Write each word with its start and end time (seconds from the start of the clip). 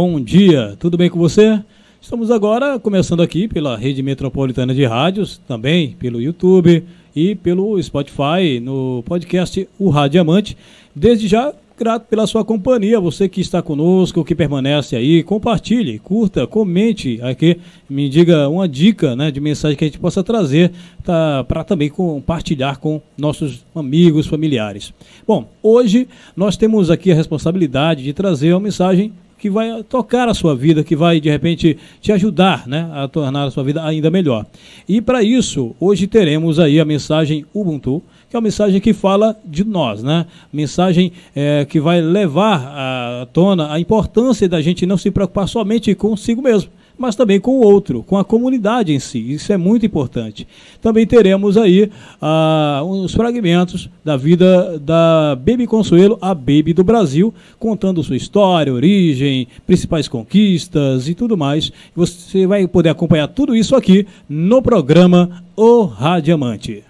bom 0.00 0.20
dia, 0.20 0.76
tudo 0.78 0.96
bem 0.96 1.10
com 1.10 1.18
você? 1.18 1.60
Estamos 2.00 2.30
agora 2.30 2.78
começando 2.78 3.20
aqui 3.20 3.48
pela 3.48 3.76
Rede 3.76 4.00
Metropolitana 4.00 4.72
de 4.72 4.84
Rádios, 4.84 5.38
também 5.38 5.96
pelo 5.98 6.22
YouTube 6.22 6.84
e 7.16 7.34
pelo 7.34 7.82
Spotify, 7.82 8.60
no 8.62 9.02
podcast 9.04 9.68
O 9.76 9.90
Radiamante. 9.90 10.56
Desde 10.94 11.26
já, 11.26 11.52
grato 11.76 12.06
pela 12.06 12.28
sua 12.28 12.44
companhia, 12.44 13.00
você 13.00 13.28
que 13.28 13.40
está 13.40 13.60
conosco, 13.60 14.24
que 14.24 14.36
permanece 14.36 14.94
aí, 14.94 15.24
compartilhe, 15.24 15.98
curta, 15.98 16.46
comente 16.46 17.20
aqui, 17.20 17.58
me 17.90 18.08
diga 18.08 18.48
uma 18.48 18.68
dica 18.68 19.16
né, 19.16 19.32
de 19.32 19.40
mensagem 19.40 19.76
que 19.76 19.82
a 19.82 19.88
gente 19.88 19.98
possa 19.98 20.22
trazer 20.22 20.70
tá, 21.02 21.42
para 21.42 21.64
também 21.64 21.88
compartilhar 21.88 22.76
com 22.76 23.02
nossos 23.18 23.66
amigos, 23.74 24.28
familiares. 24.28 24.94
Bom, 25.26 25.48
hoje 25.60 26.06
nós 26.36 26.56
temos 26.56 26.88
aqui 26.88 27.10
a 27.10 27.16
responsabilidade 27.16 28.04
de 28.04 28.12
trazer 28.12 28.52
uma 28.52 28.60
mensagem 28.60 29.12
que 29.38 29.48
vai 29.48 29.82
tocar 29.84 30.28
a 30.28 30.34
sua 30.34 30.54
vida, 30.54 30.82
que 30.82 30.96
vai 30.96 31.20
de 31.20 31.30
repente 31.30 31.78
te 32.00 32.10
ajudar 32.12 32.66
né, 32.66 32.90
a 32.92 33.06
tornar 33.06 33.44
a 33.44 33.50
sua 33.50 33.62
vida 33.62 33.84
ainda 33.84 34.10
melhor. 34.10 34.44
E 34.88 35.00
para 35.00 35.22
isso, 35.22 35.74
hoje 35.78 36.06
teremos 36.06 36.58
aí 36.58 36.80
a 36.80 36.84
mensagem 36.84 37.46
Ubuntu, 37.54 38.02
que 38.28 38.36
é 38.36 38.38
uma 38.38 38.42
mensagem 38.42 38.80
que 38.80 38.92
fala 38.92 39.36
de 39.44 39.64
nós, 39.64 40.02
né? 40.02 40.26
Mensagem 40.52 41.12
é, 41.34 41.64
que 41.64 41.80
vai 41.80 42.00
levar 42.00 43.22
à 43.22 43.26
tona 43.32 43.72
a 43.72 43.80
importância 43.80 44.48
da 44.48 44.60
gente 44.60 44.84
não 44.84 44.98
se 44.98 45.10
preocupar 45.10 45.48
somente 45.48 45.94
consigo 45.94 46.42
mesmo 46.42 46.70
mas 46.98 47.14
também 47.14 47.38
com 47.38 47.52
o 47.52 47.62
outro, 47.62 48.02
com 48.02 48.18
a 48.18 48.24
comunidade 48.24 48.92
em 48.92 48.98
si. 48.98 49.32
Isso 49.32 49.52
é 49.52 49.56
muito 49.56 49.86
importante. 49.86 50.46
Também 50.82 51.06
teremos 51.06 51.56
aí 51.56 51.90
ah, 52.20 52.82
uns 52.84 53.14
fragmentos 53.14 53.88
da 54.04 54.16
vida 54.16 54.78
da 54.78 55.36
Baby 55.36 55.66
Consuelo, 55.66 56.18
a 56.20 56.34
Baby 56.34 56.72
do 56.72 56.82
Brasil, 56.82 57.32
contando 57.58 58.02
sua 58.02 58.16
história, 58.16 58.72
origem, 58.72 59.46
principais 59.66 60.08
conquistas 60.08 61.08
e 61.08 61.14
tudo 61.14 61.36
mais. 61.36 61.72
Você 61.94 62.46
vai 62.46 62.66
poder 62.66 62.88
acompanhar 62.88 63.28
tudo 63.28 63.54
isso 63.54 63.76
aqui 63.76 64.06
no 64.28 64.60
programa 64.60 65.44
O 65.56 65.84
Radiamante. 65.84 66.87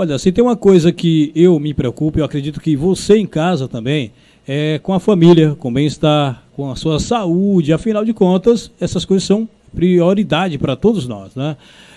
Olha, 0.00 0.16
se 0.16 0.30
tem 0.30 0.44
uma 0.44 0.56
coisa 0.56 0.92
que 0.92 1.32
eu 1.34 1.58
me 1.58 1.74
preocupo, 1.74 2.20
eu 2.20 2.24
acredito 2.24 2.60
que 2.60 2.76
você 2.76 3.16
em 3.16 3.26
casa 3.26 3.66
também, 3.66 4.12
é 4.46 4.78
com 4.78 4.94
a 4.94 5.00
família, 5.00 5.56
com 5.56 5.70
o 5.70 5.72
bem-estar, 5.72 6.44
com 6.54 6.70
a 6.70 6.76
sua 6.76 7.00
saúde. 7.00 7.72
Afinal 7.72 8.04
de 8.04 8.12
contas, 8.12 8.70
essas 8.78 9.04
coisas 9.04 9.26
são 9.26 9.48
prioridade 9.74 10.56
para 10.56 10.76
todos 10.76 11.08
nós, 11.08 11.34
né? 11.34 11.56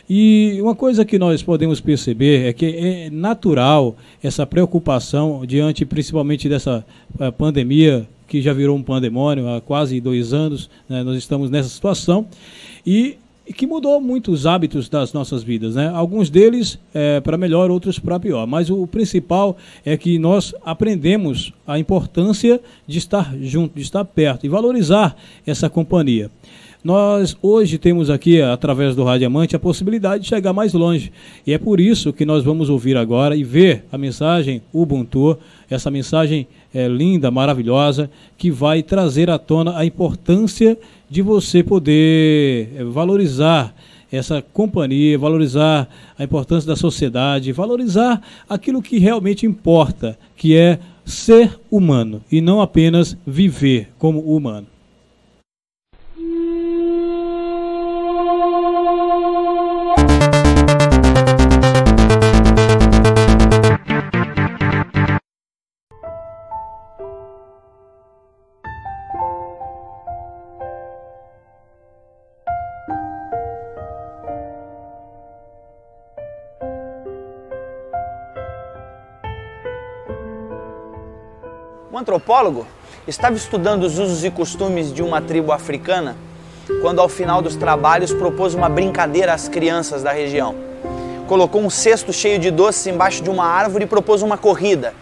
E 0.10 0.58
uma 0.64 0.74
coisa 0.74 1.06
que 1.06 1.20
nós 1.20 1.44
podemos 1.44 1.80
perceber 1.80 2.48
é 2.48 2.54
que 2.54 2.66
é 2.66 3.10
natural 3.12 3.96
essa 4.24 4.48
preocupação 4.48 5.46
diante 5.46 5.86
principalmente 5.86 6.50
dessa 6.50 6.84
eh, 7.20 7.30
pandemia 7.30 8.10
que 8.28 8.42
já 8.42 8.52
virou 8.52 8.76
um 8.78 8.82
pandemônio 8.82 9.48
há 9.48 9.62
quase 9.62 10.02
dois 10.02 10.34
anos, 10.34 10.72
né? 10.90 11.04
nós 11.04 11.18
estamos 11.18 11.52
nessa 11.52 11.70
situação. 11.70 12.26
E 12.84 13.18
e 13.52 13.54
que 13.54 13.68
mudou 13.68 14.00
muito 14.00 14.32
os 14.32 14.46
hábitos 14.46 14.88
das 14.88 15.12
nossas 15.12 15.44
vidas, 15.44 15.76
né? 15.76 15.90
Alguns 15.94 16.30
deles 16.30 16.80
é, 16.94 17.20
para 17.20 17.38
melhor, 17.38 17.70
outros 17.70 18.00
para 18.00 18.18
pior. 18.18 18.48
Mas 18.48 18.70
o 18.70 18.88
principal 18.88 19.58
é 19.84 19.98
que 19.98 20.18
nós 20.18 20.56
aprendemos 20.64 21.52
a 21.68 21.78
importância 21.78 22.62
de 22.88 22.98
estar 22.98 23.36
junto, 23.42 23.76
de 23.76 23.82
estar 23.82 24.06
perto 24.06 24.46
e 24.46 24.50
valorizar 24.50 25.18
essa 25.46 25.70
companhia. 25.70 26.32
Nós 26.84 27.38
hoje 27.44 27.78
temos 27.78 28.10
aqui, 28.10 28.42
através 28.42 28.96
do 28.96 29.04
Radiamante, 29.04 29.56
a 29.56 29.60
possibilidade 29.60 30.24
de 30.24 30.30
chegar 30.30 30.52
mais 30.52 30.74
longe. 30.74 31.12
E 31.46 31.54
é 31.54 31.60
por 31.60 31.80
isso 31.80 32.12
que 32.12 32.26
nós 32.26 32.44
vamos 32.44 32.72
ouvir 32.72 32.98
agora 32.98 33.36
e 33.36 33.44
ver 33.44 33.86
a 33.92 34.00
mensagem 34.00 34.64
Ubuntu, 34.74 35.38
essa 35.70 35.92
mensagem 35.92 36.48
é, 36.74 36.88
linda, 36.88 37.30
maravilhosa, 37.30 38.10
que 38.36 38.50
vai 38.50 38.82
trazer 38.82 39.30
à 39.30 39.38
tona 39.38 39.78
a 39.78 39.86
importância 39.86 40.76
de 41.08 41.22
você 41.22 41.62
poder 41.62 42.70
eh, 42.76 42.84
valorizar 42.84 43.76
essa 44.12 44.42
companhia, 44.42 45.20
valorizar 45.20 45.88
a 46.18 46.24
importância 46.24 46.68
da 46.68 46.76
sociedade, 46.76 47.52
valorizar 47.52 48.22
aquilo 48.50 48.82
que 48.82 48.98
realmente 48.98 49.46
importa, 49.46 50.18
que 50.36 50.56
é 50.56 50.80
ser 51.06 51.60
humano 51.70 52.24
e 52.32 52.42
não 52.42 52.60
apenas 52.60 53.16
viver 53.26 53.90
como 54.00 54.20
humano. 54.20 54.71
Antropólogo 82.02 82.66
estava 83.08 83.36
estudando 83.36 83.84
os 83.84 84.00
usos 84.00 84.24
e 84.24 84.32
costumes 84.32 84.92
de 84.92 85.04
uma 85.04 85.22
tribo 85.22 85.52
africana 85.52 86.18
quando, 86.82 87.00
ao 87.00 87.08
final 87.08 87.42
dos 87.42 87.56
trabalhos, 87.56 88.12
propôs 88.12 88.54
uma 88.54 88.68
brincadeira 88.68 89.34
às 89.34 89.48
crianças 89.48 90.02
da 90.02 90.12
região. 90.12 90.56
Colocou 91.28 91.62
um 91.62 91.70
cesto 91.70 92.12
cheio 92.12 92.40
de 92.40 92.50
doces 92.50 92.88
embaixo 92.88 93.24
de 93.24 93.30
uma 93.30 93.46
árvore 93.46 93.86
e 93.86 93.88
propôs 93.88 94.22
uma 94.22 94.38
corrida. 94.38 94.94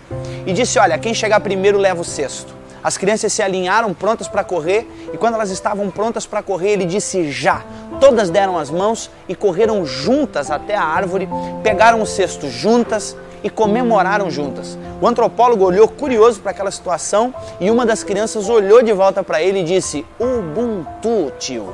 E 0.45 0.51
disse: 0.51 0.77
Olha, 0.77 0.97
quem 0.97 1.13
chegar 1.13 1.39
primeiro 1.39 1.77
leva 1.77 2.01
o 2.01 2.05
cesto. 2.05 2.53
As 2.83 2.97
crianças 2.97 3.31
se 3.33 3.41
alinharam 3.41 3.93
prontas 3.93 4.27
para 4.27 4.43
correr 4.43 4.89
e, 5.13 5.17
quando 5.17 5.35
elas 5.35 5.49
estavam 5.49 5.89
prontas 5.89 6.25
para 6.25 6.43
correr, 6.43 6.71
ele 6.71 6.85
disse: 6.85 7.31
Já. 7.31 7.63
Todas 7.99 8.29
deram 8.29 8.57
as 8.57 8.69
mãos 8.69 9.09
e 9.27 9.35
correram 9.35 9.85
juntas 9.85 10.51
até 10.51 10.75
a 10.75 10.83
árvore, 10.83 11.27
pegaram 11.63 12.01
o 12.01 12.05
cesto 12.05 12.49
juntas 12.49 13.15
e 13.43 13.49
comemoraram 13.49 14.29
juntas. 14.29 14.77
O 15.01 15.07
antropólogo 15.07 15.63
olhou 15.63 15.87
curioso 15.87 16.41
para 16.41 16.51
aquela 16.51 16.71
situação 16.71 17.33
e 17.59 17.71
uma 17.71 17.85
das 17.85 18.03
crianças 18.03 18.49
olhou 18.49 18.81
de 18.83 18.93
volta 18.93 19.23
para 19.23 19.41
ele 19.41 19.59
e 19.59 19.63
disse: 19.63 20.05
Ubuntu, 20.19 21.31
tio. 21.39 21.73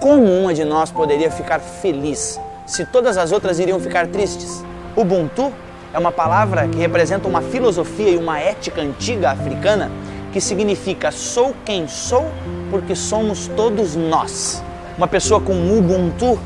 Como 0.00 0.24
uma 0.24 0.52
de 0.52 0.64
nós 0.64 0.90
poderia 0.90 1.30
ficar 1.30 1.60
feliz 1.60 2.40
se 2.66 2.84
todas 2.84 3.16
as 3.16 3.32
outras 3.32 3.58
iriam 3.58 3.78
ficar 3.80 4.06
tristes? 4.06 4.64
Ubuntu 4.96 5.52
é 5.92 5.98
uma 5.98 6.12
palavra 6.12 6.66
que 6.68 6.78
representa 6.78 7.28
uma 7.28 7.40
filosofia 7.40 8.10
e 8.10 8.16
uma 8.16 8.38
ética 8.38 8.82
antiga 8.82 9.30
africana 9.30 9.90
que 10.32 10.40
significa 10.40 11.12
sou 11.12 11.54
quem 11.64 11.86
sou 11.86 12.26
porque 12.70 12.96
somos 12.96 13.46
todos 13.56 13.94
nós. 13.94 14.62
Uma 14.98 15.06
pessoa 15.06 15.40
com 15.40 15.52
Ubuntu 15.52 16.38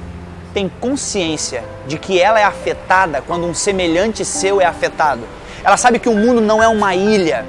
tem 0.53 0.69
consciência 0.81 1.65
de 1.87 1.99
que 1.99 2.21
ela 2.21 2.41
é 2.41 2.45
afetada 2.45 3.23
quando 3.23 3.47
um 3.47 3.55
semelhante 3.55 4.25
seu 4.25 4.61
é 4.61 4.65
afetado. 4.65 5.23
Ela 5.65 5.77
sabe 5.77 5.99
que 5.99 6.09
o 6.09 6.15
mundo 6.15 6.41
não 6.41 6.63
é 6.63 6.69
uma 6.69 6.95
ilha, 6.95 7.45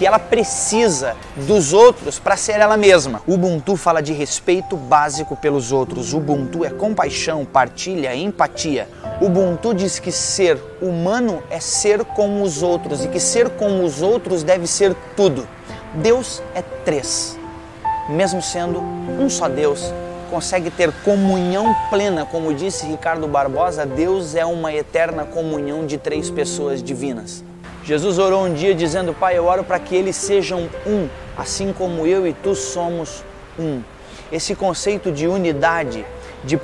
que 0.00 0.06
ela 0.06 0.18
precisa 0.18 1.14
dos 1.36 1.74
outros 1.74 2.18
para 2.18 2.34
ser 2.34 2.58
ela 2.58 2.74
mesma. 2.74 3.20
Ubuntu 3.26 3.76
fala 3.76 4.00
de 4.00 4.14
respeito 4.14 4.74
básico 4.74 5.36
pelos 5.36 5.72
outros. 5.72 6.14
Ubuntu 6.14 6.64
é 6.64 6.70
compaixão, 6.70 7.44
partilha, 7.44 8.16
empatia. 8.16 8.88
Ubuntu 9.20 9.74
diz 9.74 9.98
que 9.98 10.10
ser 10.10 10.58
humano 10.80 11.42
é 11.50 11.60
ser 11.60 12.02
como 12.02 12.42
os 12.42 12.62
outros 12.62 13.04
e 13.04 13.08
que 13.08 13.20
ser 13.20 13.50
como 13.50 13.84
os 13.84 14.00
outros 14.00 14.42
deve 14.42 14.66
ser 14.66 14.96
tudo. 15.14 15.46
Deus 15.92 16.42
é 16.54 16.62
três. 16.62 17.38
Mesmo 18.08 18.40
sendo 18.40 18.80
um 18.80 19.28
só 19.28 19.50
Deus, 19.50 19.92
consegue 20.30 20.70
ter 20.70 20.92
comunhão 21.04 21.74
plena, 21.90 22.24
como 22.24 22.54
disse 22.54 22.86
Ricardo 22.86 23.26
Barbosa, 23.26 23.84
Deus 23.84 24.34
é 24.34 24.46
uma 24.46 24.72
eterna 24.72 25.24
comunhão 25.24 25.84
de 25.84 25.98
três 25.98 26.30
pessoas 26.30 26.82
divinas. 26.82 27.44
Jesus 27.84 28.18
orou 28.18 28.46
um 28.46 28.54
dia 28.54 28.74
dizendo: 28.74 29.12
Pai, 29.12 29.36
eu 29.36 29.44
oro 29.44 29.64
para 29.64 29.78
que 29.78 29.94
eles 29.94 30.14
sejam 30.14 30.68
um, 30.86 31.08
assim 31.36 31.72
como 31.72 32.06
eu 32.06 32.26
e 32.26 32.32
tu 32.32 32.54
somos 32.54 33.24
um. 33.58 33.82
Esse 34.30 34.54
conceito 34.54 35.10
de 35.10 35.26
unidade, 35.26 36.06
de 36.44 36.58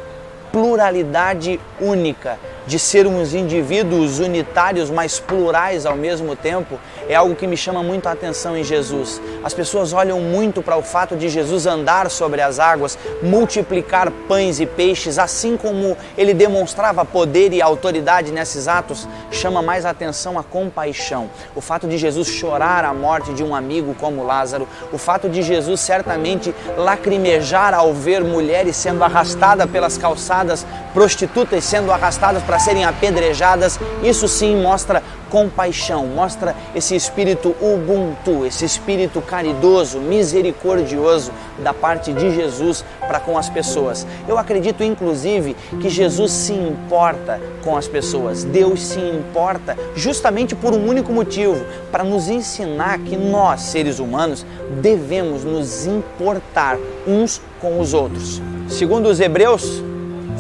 pluralidade 0.53 1.61
única, 1.81 2.39
de 2.67 2.79
sermos 2.79 3.35
indivíduos 3.35 4.21
unitários, 4.21 4.89
mas 4.89 5.19
plurais 5.19 5.85
ao 5.85 5.97
mesmo 5.97 6.37
tempo, 6.37 6.79
é 7.09 7.15
algo 7.15 7.35
que 7.35 7.47
me 7.47 7.57
chama 7.57 7.83
muito 7.83 8.09
a 8.09 8.13
atenção 8.13 8.57
em 8.57 8.65
Jesus. 8.65 9.21
As 9.45 9.55
pessoas 9.55 9.93
olham 9.93 10.21
muito 10.21 10.63
para 10.63 10.77
o 10.77 10.83
fato 10.83 11.17
de 11.17 11.29
Jesus 11.29 11.67
andar 11.67 12.11
sobre 12.11 12.41
as 12.41 12.59
águas, 12.59 12.99
multiplicar 13.23 14.11
pães 14.29 14.61
e 14.61 14.67
peixes, 14.67 15.19
assim 15.19 15.57
como 15.57 15.97
ele 16.19 16.35
demonstrava 16.35 17.05
poder 17.05 17.53
e 17.53 17.63
autoridade 17.63 18.33
nesses 18.33 18.67
atos, 18.69 19.09
chama 19.31 19.63
mais 19.63 19.85
atenção 19.85 20.39
a 20.39 20.43
compaixão. 20.43 21.31
O 21.55 21.61
fato 21.61 21.87
de 21.87 21.97
Jesus 21.97 22.29
chorar 22.29 22.85
a 22.85 22.93
morte 22.93 23.33
de 23.33 23.45
um 23.45 23.55
amigo 23.55 23.95
como 23.95 24.25
Lázaro, 24.25 24.69
o 24.93 24.99
fato 24.99 25.29
de 25.29 25.43
Jesus 25.43 25.81
certamente 25.81 26.55
lacrimejar 26.77 27.75
ao 27.75 27.93
ver 27.93 28.25
mulheres 28.25 28.77
sendo 28.77 29.05
arrastadas 29.05 29.71
pelas 29.71 29.97
calçadas, 29.97 30.67
prostitutas 30.93 31.65
sendo 31.65 31.93
arrastadas 31.93 32.43
para 32.43 32.59
serem 32.59 32.85
apedrejadas, 32.85 33.79
isso 34.03 34.27
sim 34.27 34.57
mostra 34.61 35.03
compaixão, 35.31 36.07
mostra 36.07 36.55
esse 36.75 36.96
espírito 36.97 37.55
ubuntu, 37.61 38.45
esse 38.47 38.65
espírito 38.65 39.21
caridoso, 39.21 39.99
misericordioso 39.99 41.31
da 41.63 41.73
parte 41.73 42.13
de 42.13 42.35
Jesus 42.35 42.85
para 43.01 43.21
com 43.21 43.39
as 43.39 43.49
pessoas. 43.49 44.07
Eu 44.27 44.39
acredito 44.39 44.83
inclusive 44.83 45.57
que 45.81 45.89
Jesus 45.89 46.33
se 46.33 46.53
importa 46.53 47.41
com 47.63 47.77
as 47.77 47.87
pessoas. 47.87 48.45
Deus 48.45 48.81
se 48.83 48.99
importa 48.99 49.77
justamente 49.95 50.55
por 50.55 50.73
um 50.73 50.89
único 50.89 51.13
motivo, 51.13 51.65
para 51.93 52.03
nos 52.03 52.29
ensinar 52.29 52.99
que 52.99 53.17
nós, 53.17 53.61
seres 53.63 53.99
humanos, 53.99 54.45
devemos 54.81 55.45
nos 55.45 55.87
importar 55.87 56.79
uns 57.07 57.41
com 57.61 57.81
os 57.81 57.95
outros. 57.95 58.41
Segundo 58.69 59.07
os 59.07 59.21
Hebreus, 59.21 59.83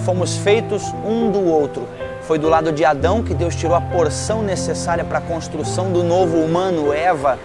fomos 0.05 0.37
feitos 0.37 0.83
um 1.05 1.31
do 1.31 1.45
outro 1.45 1.96
foi 2.27 2.39
do 2.41 2.49
lado 2.49 2.73
de 2.73 2.85
Adão 2.85 3.23
que 3.23 3.33
Deus 3.33 3.55
tirou 3.55 3.77
a 3.77 3.81
porção 3.81 4.43
necessária 4.43 5.05
para 5.05 5.19
a 5.19 5.21
construção 5.21 5.93
do 5.93 6.03
novo 6.03 6.39
humano, 6.39 6.93
Eva, 6.93 7.39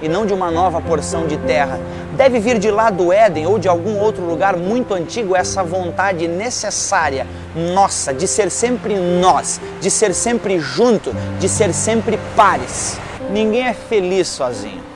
e 0.00 0.08
não 0.08 0.24
de 0.24 0.32
uma 0.32 0.48
nova 0.48 0.80
porção 0.80 1.26
de 1.26 1.36
terra. 1.38 1.78
Deve 2.16 2.38
vir 2.38 2.56
de 2.58 2.70
lá 2.70 2.88
do 2.88 3.12
Éden 3.12 3.48
ou 3.48 3.58
de 3.58 3.66
algum 3.66 3.98
outro 3.98 4.24
lugar 4.24 4.56
muito 4.56 4.94
antigo 4.94 5.34
essa 5.34 5.64
vontade 5.64 6.28
necessária 6.28 7.26
nossa 7.74 8.14
de 8.14 8.28
ser 8.28 8.48
sempre 8.48 8.94
nós, 8.96 9.60
de 9.80 9.90
ser 9.90 10.14
sempre 10.14 10.60
junto, 10.60 11.12
de 11.40 11.48
ser 11.48 11.74
sempre 11.74 12.16
pares. 12.36 12.96
Ninguém 13.30 13.66
é 13.66 13.74
feliz 13.74 14.28
sozinho. 14.28 14.86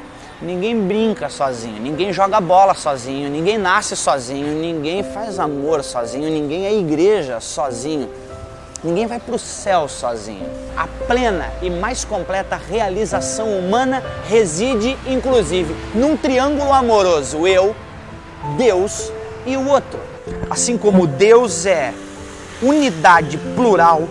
Ninguém 0.41 0.81
brinca 0.87 1.29
sozinho, 1.29 1.81
ninguém 1.81 2.13
joga 2.13 2.41
bola 2.41 2.75
sozinho, 2.75 3.31
ninguém 3.31 3.59
nasce 3.59 3.95
sozinho, 3.95 4.49
ninguém 4.59 5.05
faz 5.05 5.39
amor 5.39 5.85
sozinho, 5.85 6.29
ninguém 6.29 6.67
é 6.67 6.75
igreja 6.75 7.39
sozinho. 7.39 8.09
Ninguém 8.85 9.07
vai 9.07 9.21
para 9.21 9.37
o 9.37 9.39
céu 9.39 9.87
sozinho. 9.87 10.49
A 10.77 10.89
plena 11.07 11.53
e 11.63 11.71
mais 11.71 12.05
completa 12.05 12.57
realização 12.57 13.57
humana 13.57 14.03
reside, 14.29 14.97
inclusive, 15.07 15.75
num 15.95 16.17
triângulo 16.17 16.73
amoroso: 16.73 17.47
eu, 17.47 17.77
Deus 18.57 19.13
e 19.47 19.57
o 19.57 19.69
outro. 19.69 20.01
Assim 20.51 20.77
como 20.77 21.07
Deus 21.07 21.65
é 21.65 21.95
unidade 22.61 23.39
plural, 23.55 24.03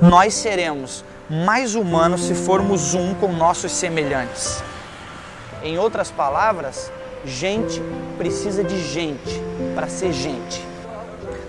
nós 0.00 0.34
seremos 0.34 1.04
mais 1.28 1.74
humanos 1.74 2.22
se 2.22 2.34
formos 2.34 2.94
um 2.94 3.14
com 3.14 3.32
nossos 3.32 3.72
semelhantes. 3.72 4.62
Em 5.62 5.78
outras 5.78 6.10
palavras, 6.10 6.90
gente 7.24 7.82
precisa 8.16 8.62
de 8.62 8.78
gente 8.82 9.42
para 9.74 9.88
ser 9.88 10.12
gente. 10.12 10.64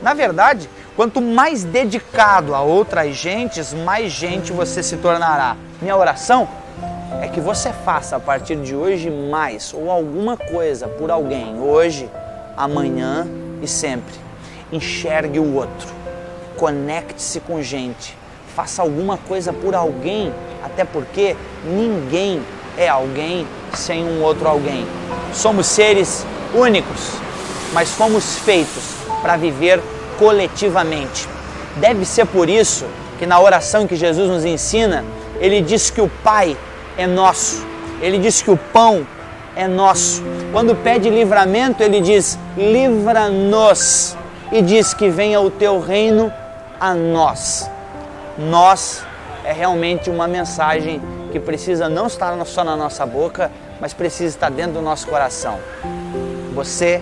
Na 0.02 0.14
verdade, 0.14 0.70
Quanto 1.00 1.22
mais 1.22 1.64
dedicado 1.64 2.54
a 2.54 2.60
outras 2.60 3.16
gentes, 3.16 3.74
mais 3.74 4.12
gente 4.12 4.52
você 4.52 4.84
se 4.84 4.98
tornará. 4.98 5.56
Minha 5.82 5.96
oração 5.96 6.46
é 7.22 7.30
que 7.30 7.40
você 7.40 7.72
faça 7.72 8.18
a 8.18 8.20
partir 8.20 8.58
de 8.58 8.76
hoje 8.76 9.10
mais 9.10 9.74
ou 9.74 9.90
alguma 9.90 10.36
coisa 10.36 10.90
por 10.90 11.10
alguém, 11.10 11.58
hoje, 11.58 12.10
amanhã 12.58 13.26
e 13.62 13.66
sempre. 13.66 14.14
Enxergue 14.74 15.40
o 15.40 15.56
outro, 15.56 15.88
conecte-se 16.58 17.40
com 17.40 17.64
gente, 17.64 18.18
faça 18.54 18.82
alguma 18.82 19.16
coisa 19.16 19.54
por 19.54 19.74
alguém, 19.74 20.34
até 20.62 20.84
porque 20.84 21.34
ninguém 21.64 22.42
é 22.78 22.90
alguém 22.90 23.48
sem 23.74 24.04
um 24.04 24.22
outro 24.22 24.50
alguém. 24.50 24.86
Somos 25.32 25.66
seres 25.66 26.26
únicos, 26.54 27.14
mas 27.72 27.90
fomos 27.90 28.38
feitos 28.40 28.96
para 29.22 29.38
viver 29.38 29.82
coletivamente. 30.20 31.28
Deve 31.78 32.06
ser 32.06 32.26
por 32.26 32.50
isso 32.50 32.86
que 33.18 33.26
na 33.26 33.40
oração 33.40 33.88
que 33.88 33.96
Jesus 33.96 34.30
nos 34.30 34.46
ensina, 34.46 35.04
ele 35.40 35.62
diz 35.62 35.90
que 35.90 36.02
o 36.02 36.12
Pai 36.24 36.56
é 36.98 37.08
nosso, 37.08 37.66
ele 38.02 38.18
diz 38.20 38.42
que 38.42 38.52
o 38.52 38.58
pão 38.58 39.08
é 39.56 39.68
nosso. 39.68 40.22
Quando 40.52 40.76
pede 40.76 41.10
livramento, 41.10 41.82
ele 41.82 42.02
diz: 42.02 42.38
livra-nos, 42.58 44.16
e 44.52 44.62
diz 44.62 44.94
que 44.94 45.10
venha 45.10 45.40
o 45.40 45.50
teu 45.50 45.80
reino 45.80 46.32
a 46.80 46.94
nós. 46.94 47.70
Nós 48.38 49.04
é 49.44 49.52
realmente 49.52 50.10
uma 50.10 50.28
mensagem 50.28 51.02
que 51.32 51.40
precisa 51.40 51.88
não 51.90 52.08
estar 52.08 52.34
só 52.46 52.64
na 52.64 52.76
nossa 52.76 53.06
boca, 53.06 53.52
mas 53.80 53.94
precisa 53.94 54.36
estar 54.36 54.50
dentro 54.50 54.74
do 54.74 54.82
nosso 54.82 55.08
coração. 55.08 55.60
Você 56.54 57.02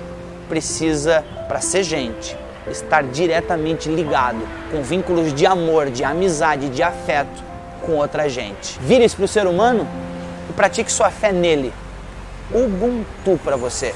precisa, 0.50 1.24
para 1.48 1.62
ser 1.62 1.84
gente, 1.84 2.38
estar 2.69 3.04
diretamente 3.04 3.90
ligado 3.90 4.42
com 4.72 4.81
vínculos 4.81 5.34
de 5.34 5.46
amor, 5.46 5.90
de 5.90 6.04
amizade, 6.04 6.69
de 6.69 6.84
afeto 6.84 7.44
com 7.86 7.94
outra 7.94 8.30
gente. 8.30 8.78
Vire-se 8.81 9.16
para 9.16 9.25
o 9.25 9.28
ser 9.28 9.48
humano 9.48 9.88
e 10.50 10.54
pratique 10.54 10.92
sua 10.92 11.10
fé 11.10 11.31
nele. 11.31 11.74
Ubuntu 12.52 13.40
para 13.44 13.56
você. 13.56 13.94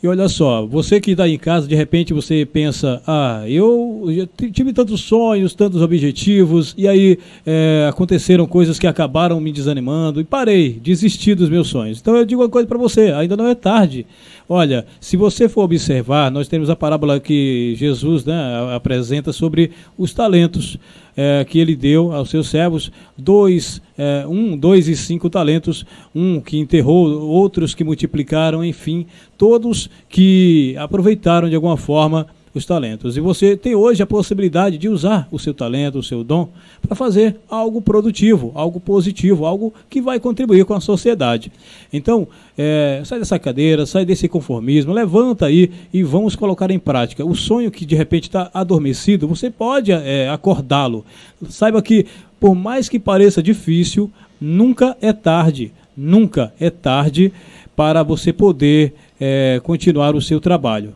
E 0.00 0.06
olha 0.06 0.28
só, 0.28 0.64
você 0.64 1.00
que 1.00 1.10
está 1.10 1.28
em 1.28 1.36
casa, 1.36 1.66
de 1.66 1.74
repente 1.74 2.14
você 2.14 2.46
pensa, 2.46 3.02
ah, 3.04 3.42
eu 3.48 4.28
tive 4.52 4.72
tantos 4.72 5.00
sonhos, 5.00 5.54
tantos 5.54 5.82
objetivos, 5.82 6.72
e 6.78 6.86
aí 6.86 7.18
é, 7.44 7.88
aconteceram 7.90 8.46
coisas 8.46 8.78
que 8.78 8.86
acabaram 8.86 9.40
me 9.40 9.50
desanimando, 9.50 10.20
e 10.20 10.24
parei, 10.24 10.78
desisti 10.80 11.34
dos 11.34 11.48
meus 11.50 11.66
sonhos. 11.66 11.98
Então 12.00 12.16
eu 12.16 12.24
digo 12.24 12.40
uma 12.40 12.48
coisa 12.48 12.68
para 12.68 12.78
você, 12.78 13.10
ainda 13.10 13.36
não 13.36 13.48
é 13.48 13.56
tarde. 13.56 14.06
Olha, 14.48 14.86
se 15.00 15.16
você 15.16 15.48
for 15.48 15.64
observar, 15.64 16.30
nós 16.30 16.46
temos 16.46 16.70
a 16.70 16.76
parábola 16.76 17.18
que 17.18 17.74
Jesus 17.76 18.24
né, 18.24 18.34
apresenta 18.72 19.32
sobre 19.32 19.72
os 19.98 20.14
talentos 20.14 20.78
é, 21.20 21.44
que 21.44 21.58
ele 21.58 21.74
deu 21.74 22.12
aos 22.12 22.30
seus 22.30 22.48
servos, 22.48 22.92
dois, 23.16 23.82
é, 23.98 24.24
um, 24.24 24.56
dois 24.56 24.86
e 24.86 24.96
cinco 24.96 25.28
talentos, 25.28 25.84
um 26.14 26.40
que 26.40 26.56
enterrou, 26.56 27.08
outros 27.28 27.74
que 27.74 27.82
multiplicaram, 27.82 28.64
enfim, 28.64 29.04
todos 29.36 29.90
que 30.08 30.76
aproveitaram 30.78 31.48
de 31.48 31.56
alguma 31.56 31.76
forma 31.76 32.28
os 32.58 32.66
talentos. 32.66 33.16
E 33.16 33.20
você 33.20 33.56
tem 33.56 33.74
hoje 33.74 34.02
a 34.02 34.06
possibilidade 34.06 34.76
de 34.76 34.88
usar 34.88 35.26
o 35.30 35.38
seu 35.38 35.54
talento, 35.54 35.98
o 35.98 36.02
seu 36.02 36.22
dom, 36.22 36.50
para 36.82 36.94
fazer 36.94 37.36
algo 37.48 37.80
produtivo, 37.80 38.52
algo 38.54 38.78
positivo, 38.78 39.46
algo 39.46 39.72
que 39.88 40.02
vai 40.02 40.20
contribuir 40.20 40.64
com 40.64 40.74
a 40.74 40.80
sociedade. 40.80 41.50
Então, 41.92 42.28
é, 42.56 43.00
sai 43.04 43.18
dessa 43.18 43.38
cadeira, 43.38 43.86
sai 43.86 44.04
desse 44.04 44.28
conformismo, 44.28 44.92
levanta 44.92 45.46
aí 45.46 45.70
e 45.92 46.02
vamos 46.02 46.36
colocar 46.36 46.70
em 46.70 46.78
prática. 46.78 47.24
O 47.24 47.34
sonho 47.34 47.70
que 47.70 47.86
de 47.86 47.94
repente 47.94 48.24
está 48.24 48.50
adormecido, 48.52 49.26
você 49.26 49.50
pode 49.50 49.90
é, 49.92 50.28
acordá-lo. 50.28 51.04
Saiba 51.48 51.80
que, 51.80 52.06
por 52.38 52.54
mais 52.54 52.88
que 52.88 52.98
pareça 52.98 53.42
difícil, 53.42 54.10
nunca 54.40 54.96
é 55.00 55.12
tarde. 55.12 55.72
Nunca 55.96 56.52
é 56.60 56.70
tarde 56.70 57.32
para 57.74 58.02
você 58.02 58.32
poder 58.32 58.94
é, 59.20 59.60
continuar 59.64 60.14
o 60.14 60.22
seu 60.22 60.40
trabalho. 60.40 60.94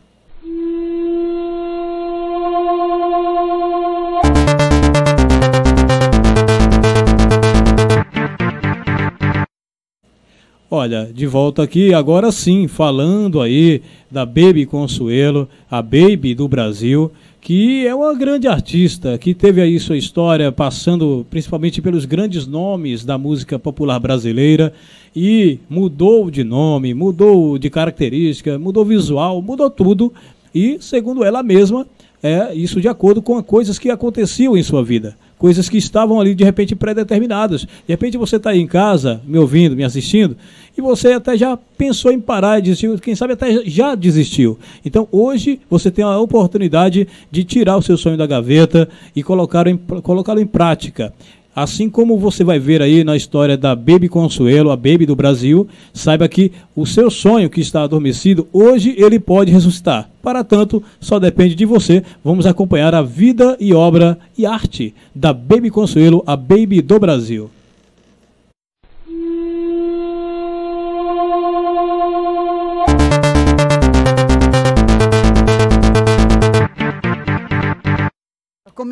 Olha, 10.75 11.11
de 11.13 11.27
volta 11.27 11.63
aqui, 11.63 11.93
agora 11.93 12.33
sim, 12.33 12.67
falando 12.67 13.43
aí 13.43 13.83
da 14.11 14.25
Baby 14.25 14.65
Consuelo, 14.65 15.47
a 15.71 15.83
Baby 15.83 16.35
do 16.35 16.49
Brasil, 16.49 17.13
que 17.43 17.87
é 17.87 17.95
uma 17.95 18.15
grande 18.15 18.49
artista, 18.49 19.19
que 19.19 19.35
teve 19.35 19.61
aí 19.61 19.79
sua 19.79 19.99
história 19.99 20.51
passando 20.51 21.27
principalmente 21.29 21.83
pelos 21.83 22.07
grandes 22.07 22.47
nomes 22.47 23.05
da 23.05 23.19
música 23.19 23.59
popular 23.59 24.01
brasileira 24.01 24.73
e 25.15 25.59
mudou 25.69 26.31
de 26.31 26.43
nome, 26.43 26.95
mudou 26.95 27.59
de 27.59 27.69
característica, 27.69 28.59
mudou 28.59 28.83
visual, 28.83 29.43
mudou 29.43 29.69
tudo 29.69 30.11
e, 30.55 30.79
segundo 30.81 31.23
ela 31.23 31.43
mesma, 31.43 31.87
é 32.23 32.55
isso 32.55 32.81
de 32.81 32.89
acordo 32.89 33.21
com 33.21 33.43
coisas 33.43 33.79
que 33.79 33.91
aconteciam 33.91 34.57
em 34.57 34.63
sua 34.63 34.83
vida 34.83 35.19
coisas 35.43 35.69
que 35.69 35.77
estavam 35.77 36.21
ali 36.21 36.37
de 36.37 36.45
repente 36.45 36.77
pré-determinadas. 36.77 37.63
De 37.63 37.69
repente 37.89 38.17
você 38.17 38.37
está 38.37 38.51
aí 38.51 38.61
em 38.61 38.67
casa, 38.69 39.21
me 39.27 39.37
ouvindo, 39.39 39.75
me 39.75 39.83
assistindo, 39.83 40.37
e 40.79 40.81
você 40.81 41.15
até 41.15 41.37
já 41.37 41.59
pensou 41.77 42.13
em 42.13 42.21
parar 42.21 42.61
e 42.61 42.63
desistiu, 42.63 42.97
quem 42.97 43.17
sabe 43.17 43.33
até 43.33 43.65
já 43.65 43.97
desistiu. 43.97 44.57
Então 44.85 45.09
hoje 45.11 45.61
você 45.69 45.91
tem 45.91 46.05
a 46.05 46.17
oportunidade 46.17 47.09
de 47.29 47.43
tirar 47.43 47.77
o 47.77 47.83
seu 47.83 47.97
sonho 47.97 48.17
da 48.17 48.25
gaveta 48.25 48.89
e 49.17 49.23
colocá-lo 49.25 49.69
em, 49.69 49.77
colocá 49.77 50.33
em 50.41 50.47
prática. 50.47 51.13
Assim 51.55 51.91
como 51.91 52.17
você 52.17 52.43
vai 52.43 52.59
ver 52.59 52.81
aí 52.81 53.05
na 53.05 53.15
história 53.15 53.59
da 53.59 53.77
Baby 53.77 54.09
Consuelo, 54.09 54.71
a 54.71 54.77
Baby 54.77 55.05
do 55.05 55.15
Brasil, 55.15 55.69
saiba 55.93 56.27
que 56.27 56.51
o 56.75 56.87
seu 56.87 57.11
sonho 57.11 57.51
que 57.51 57.61
está 57.61 57.83
adormecido, 57.83 58.49
hoje 58.51 58.95
ele 58.97 59.21
pode 59.21 59.53
ressuscitar. 59.53 60.09
Para 60.23 60.43
tanto, 60.43 60.83
só 60.99 61.19
depende 61.19 61.55
de 61.55 61.67
você. 61.67 62.03
Vamos 62.25 62.47
acompanhar 62.47 62.95
a 62.95 63.03
vida 63.03 63.55
e 63.61 63.75
obra 63.75 64.19
e 64.37 64.47
arte 64.47 64.95
da 65.15 65.35
Baby 65.35 65.71
Consuelo, 65.71 66.23
a 66.27 66.37
Baby 66.37 66.81
do 66.81 66.99
Brasil. 66.99 67.51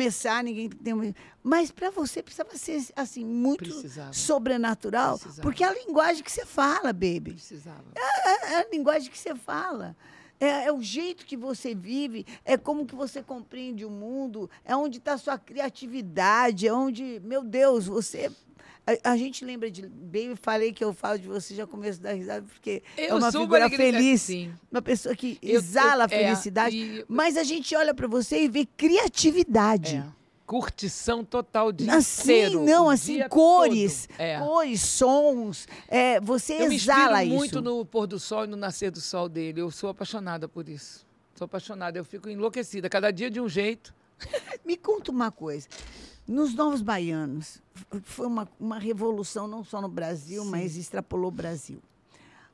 Começar, 0.01 0.43
ninguém 0.43 0.69
tem. 0.69 1.15
Mas 1.43 1.71
para 1.71 1.91
você 1.91 2.23
precisava 2.23 2.55
ser 2.55 2.83
assim 2.95 3.23
muito 3.23 3.63
precisava. 3.63 4.13
sobrenatural, 4.13 5.17
precisava. 5.17 5.41
porque 5.41 5.63
é 5.63 5.67
a 5.67 5.73
linguagem 5.73 6.23
que 6.23 6.31
você 6.31 6.45
fala, 6.45 6.91
baby. 6.91 7.33
Precisava. 7.33 7.85
É, 7.95 8.29
é, 8.29 8.53
é 8.53 8.61
a 8.61 8.69
linguagem 8.71 9.09
que 9.09 9.17
você 9.17 9.35
fala. 9.35 9.95
É, 10.39 10.65
é, 10.65 10.73
o 10.73 10.81
jeito 10.81 11.23
que 11.23 11.37
você 11.37 11.75
vive, 11.75 12.25
é 12.43 12.57
como 12.57 12.83
que 12.85 12.95
você 12.95 13.21
compreende 13.21 13.85
o 13.85 13.91
mundo, 13.91 14.49
é 14.65 14.75
onde 14.75 14.97
está 14.97 15.13
a 15.13 15.17
sua 15.17 15.37
criatividade, 15.37 16.67
é 16.67 16.73
onde, 16.73 17.21
meu 17.23 17.43
Deus, 17.43 17.85
você 17.85 18.31
a, 18.85 19.11
a, 19.11 19.17
gente 19.17 19.45
lembra 19.45 19.69
de. 19.69 19.87
Bem, 19.87 20.35
falei 20.35 20.73
que 20.73 20.83
eu 20.83 20.93
falo 20.93 21.19
de 21.19 21.27
você 21.27 21.53
já 21.53 21.67
começo 21.67 22.01
da 22.01 22.13
risada, 22.13 22.41
porque 22.41 22.81
eu 22.97 23.09
é 23.09 23.13
uma 23.13 23.31
figura 23.31 23.69
feliz. 23.69 24.21
Sim. 24.21 24.53
Uma 24.71 24.81
pessoa 24.81 25.15
que 25.15 25.37
eu, 25.41 25.55
exala 25.59 26.03
eu, 26.05 26.17
é, 26.17 26.23
felicidade. 26.23 26.75
E, 26.75 27.05
mas 27.07 27.37
a 27.37 27.43
gente 27.43 27.75
olha 27.75 27.93
para 27.93 28.07
você 28.07 28.43
e 28.43 28.47
vê 28.47 28.65
criatividade. 28.65 29.97
É. 29.97 30.21
Curtição 30.45 31.23
total 31.23 31.71
de 31.71 31.89
assim, 31.89 32.23
inteiro, 32.23 32.65
não, 32.65 32.89
assim, 32.89 33.25
cores, 33.29 34.09
é. 34.17 34.37
cores, 34.37 34.81
sons. 34.81 35.65
É, 35.87 36.19
você 36.19 36.55
eu 36.55 36.71
exala 36.71 37.19
me 37.19 37.27
isso. 37.27 37.35
muito 37.35 37.61
no 37.61 37.85
pôr 37.85 38.05
do 38.05 38.19
sol 38.19 38.43
e 38.43 38.47
no 38.47 38.57
nascer 38.57 38.91
do 38.91 38.99
sol 38.99 39.29
dele. 39.29 39.61
Eu 39.61 39.71
sou 39.71 39.89
apaixonada 39.89 40.49
por 40.49 40.67
isso. 40.67 41.05
Sou 41.35 41.45
apaixonada, 41.45 41.97
eu 41.97 42.03
fico 42.03 42.27
enlouquecida. 42.27 42.89
Cada 42.89 43.11
dia 43.11 43.31
de 43.31 43.39
um 43.39 43.47
jeito. 43.47 43.93
me 44.65 44.75
conta 44.75 45.11
uma 45.11 45.31
coisa. 45.31 45.67
Nos 46.31 46.53
Novos 46.53 46.81
Baianos, 46.81 47.61
foi 48.03 48.25
uma, 48.25 48.47
uma 48.57 48.79
revolução 48.79 49.49
não 49.49 49.65
só 49.65 49.81
no 49.81 49.89
Brasil, 49.89 50.43
Sim. 50.43 50.49
mas 50.49 50.77
extrapolou 50.77 51.27
o 51.27 51.31
Brasil. 51.31 51.79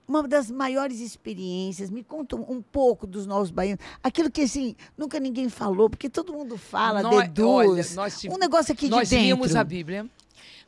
Uma 0.07 0.27
das 0.27 0.49
maiores 0.49 0.99
experiências, 0.99 1.91
me 1.91 2.03
conta 2.03 2.35
um, 2.35 2.59
pouco 2.59 3.05
dos 3.05 3.27
Novos 3.27 3.51
Baianos. 3.51 3.85
Aquilo 4.01 4.31
que, 4.31 4.41
assim, 4.41 4.75
nunca 4.97 5.19
ninguém 5.19 5.47
falou, 5.47 5.91
porque 5.91 6.09
todo 6.09 6.33
mundo 6.33 6.57
fala, 6.57 7.03
nós, 7.03 7.27
deduz. 7.27 7.45
Olha, 7.45 7.85
nós, 7.93 8.23
um 8.25 8.37
negócio 8.37 8.73
aqui 8.73 8.85
de 8.85 8.91
nós 8.91 9.09
dentro. 9.09 9.37
Nós 9.37 9.55
a 9.55 9.63
Bíblia, 9.63 10.09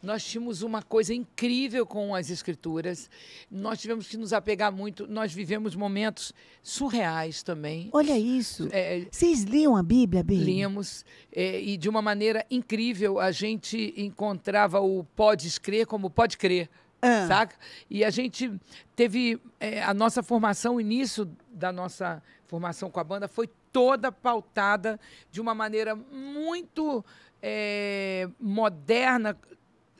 nós 0.02 0.24
tínhamos 0.24 0.62
uma 0.62 0.82
coisa 0.82 1.14
incrível 1.14 1.86
com 1.86 2.16
as 2.16 2.30
escrituras. 2.30 3.10
Nós 3.50 3.80
tivemos 3.80 4.08
que 4.08 4.18
nos 4.18 4.34
apegar 4.34 4.72
muito. 4.72 5.08
Nós 5.08 5.34
vivemos 5.34 5.76
momentos 5.76 6.34
surreais 6.62 7.44
também. 7.44 7.90
Olha 7.92 8.18
isso. 8.18 8.68
É, 8.72 9.06
Vocês 9.12 9.44
liam 9.44 9.76
a 9.76 9.84
Bíblia, 9.84 10.24
bem? 10.24 10.38
Líamos. 10.38 11.06
É, 11.32 11.60
e 11.62 11.78
de 11.78 11.90
uma 11.90 12.02
maneira 12.02 12.46
incrível, 12.50 13.20
a 13.20 13.32
gente 13.32 13.94
encontrava 13.98 14.80
o 14.80 15.04
pode 15.16 15.60
crer 15.60 15.86
como 15.86 16.10
pode 16.10 16.38
crer. 16.38 16.70
Ah. 17.02 17.28
Saca? 17.28 17.56
E 17.90 18.04
a 18.04 18.10
gente 18.10 18.52
teve 18.96 19.40
é, 19.60 19.82
a 19.82 19.94
nossa 19.94 20.22
formação, 20.22 20.76
o 20.76 20.82
início 20.82 21.30
da 21.52 21.72
nossa 21.72 22.22
formação 22.46 22.90
com 22.90 23.00
a 23.00 23.04
banda 23.04 23.28
foi 23.28 23.50
toda 23.72 24.12
pautada 24.12 25.00
de 25.32 25.40
uma 25.40 25.54
maneira 25.54 25.96
muito 25.96 27.04
é, 27.42 28.28
moderna, 28.40 29.38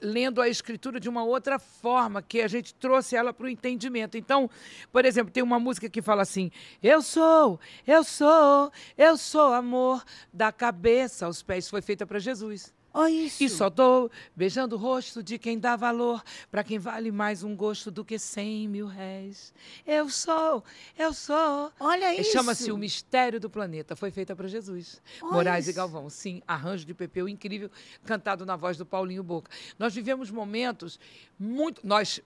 lendo 0.02 0.42
a 0.42 0.50
escritura 0.50 1.00
de 1.00 1.10
uma 1.10 1.24
outra 1.24 1.60
forma, 1.60 2.22
que 2.22 2.42
a 2.42 2.48
gente 2.48 2.74
trouxe 2.74 3.16
ela 3.16 3.34
para 3.34 3.46
o 3.46 3.50
entendimento. 3.50 4.18
Então, 4.18 4.50
por 4.92 5.06
exemplo, 5.06 5.32
tem 5.32 5.44
uma 5.44 5.60
música 5.60 5.90
que 5.90 6.02
fala 6.02 6.22
assim: 6.22 6.52
Eu 6.82 7.02
sou, 7.02 7.60
eu 7.86 8.04
sou, 8.04 8.72
eu 8.98 9.18
sou 9.18 9.54
amor, 9.54 10.04
da 10.32 10.52
cabeça 10.52 11.26
aos 11.26 11.44
pés. 11.44 11.70
Foi 11.70 11.82
feita 11.82 12.06
para 12.06 12.20
Jesus. 12.20 12.74
Oh, 12.94 13.06
isso. 13.06 13.44
E 13.44 13.50
só 13.50 13.70
dou 13.70 14.10
beijando 14.36 14.76
o 14.76 14.80
rosto 14.80 15.22
de 15.22 15.38
quem 15.38 15.60
dá 15.60 15.76
valor, 15.76 16.24
para 16.50 16.64
quem 16.64 16.80
vale 16.80 17.12
mais 17.12 17.44
um 17.44 17.56
gosto 17.56 17.92
do 17.92 18.04
que 18.04 18.18
cem 18.18 18.68
mil 18.68 18.88
réis. 18.88 19.54
Eu 19.86 20.10
sou, 20.10 20.64
eu 20.98 21.14
sou. 21.14 21.72
Olha 21.80 22.14
isso. 22.20 22.32
Chama-se 22.32 22.72
O 22.72 22.78
Mistério 22.78 23.40
do 23.40 23.50
Planeta. 23.50 23.96
Foi 23.96 24.12
feita 24.12 24.36
para 24.36 24.48
Jesus. 24.48 25.02
Olha 25.22 25.32
Moraes 25.34 25.66
isso. 25.66 25.72
e 25.72 25.74
Galvão. 25.74 26.10
Sim, 26.10 26.42
arranjo 26.48 26.86
de 26.86 26.94
Pepeu 26.94 27.30
incrível, 27.30 27.70
cantado 28.06 28.46
na 28.46 28.56
voz 28.56 28.78
do 28.78 28.86
Paulinho 28.86 29.24
Boca. 29.24 29.52
Nós 29.78 29.94
vivemos 29.94 30.32
momentos 30.32 31.00
muito. 31.38 31.86
Nós 31.86 32.22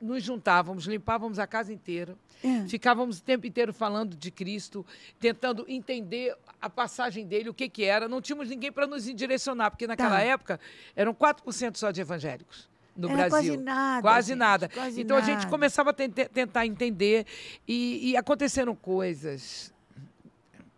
nos 0.00 0.22
juntávamos, 0.22 0.84
limpávamos 0.84 1.38
a 1.38 1.46
casa 1.46 1.72
inteira, 1.72 2.16
é. 2.42 2.66
ficávamos 2.68 3.18
o 3.18 3.22
tempo 3.22 3.46
inteiro 3.46 3.72
falando 3.72 4.16
de 4.16 4.30
Cristo, 4.30 4.86
tentando 5.18 5.64
entender 5.68 6.36
a 6.60 6.70
passagem 6.70 7.26
dele, 7.26 7.48
o 7.48 7.54
que, 7.54 7.68
que 7.68 7.84
era. 7.84 8.08
Não 8.08 8.20
tínhamos 8.20 8.48
ninguém 8.48 8.70
para 8.70 8.86
nos 8.86 9.04
direcionar, 9.04 9.70
porque 9.70 9.86
naquela 9.86 10.16
tá. 10.16 10.22
época 10.22 10.60
eram 10.94 11.14
4% 11.14 11.76
só 11.76 11.90
de 11.90 12.00
evangélicos 12.00 12.68
no 12.96 13.08
Brasil. 13.08 13.30
Quase 13.30 13.56
nada. 13.56 14.02
Quase 14.02 14.28
gente, 14.28 14.38
nada. 14.38 14.68
Quase 14.68 15.00
então 15.00 15.16
nada. 15.18 15.30
a 15.30 15.34
gente 15.34 15.48
começava 15.48 15.90
a 15.90 15.92
tentar 15.92 16.66
entender 16.66 17.26
e, 17.66 18.10
e 18.10 18.16
aconteceram 18.16 18.74
coisas. 18.74 19.72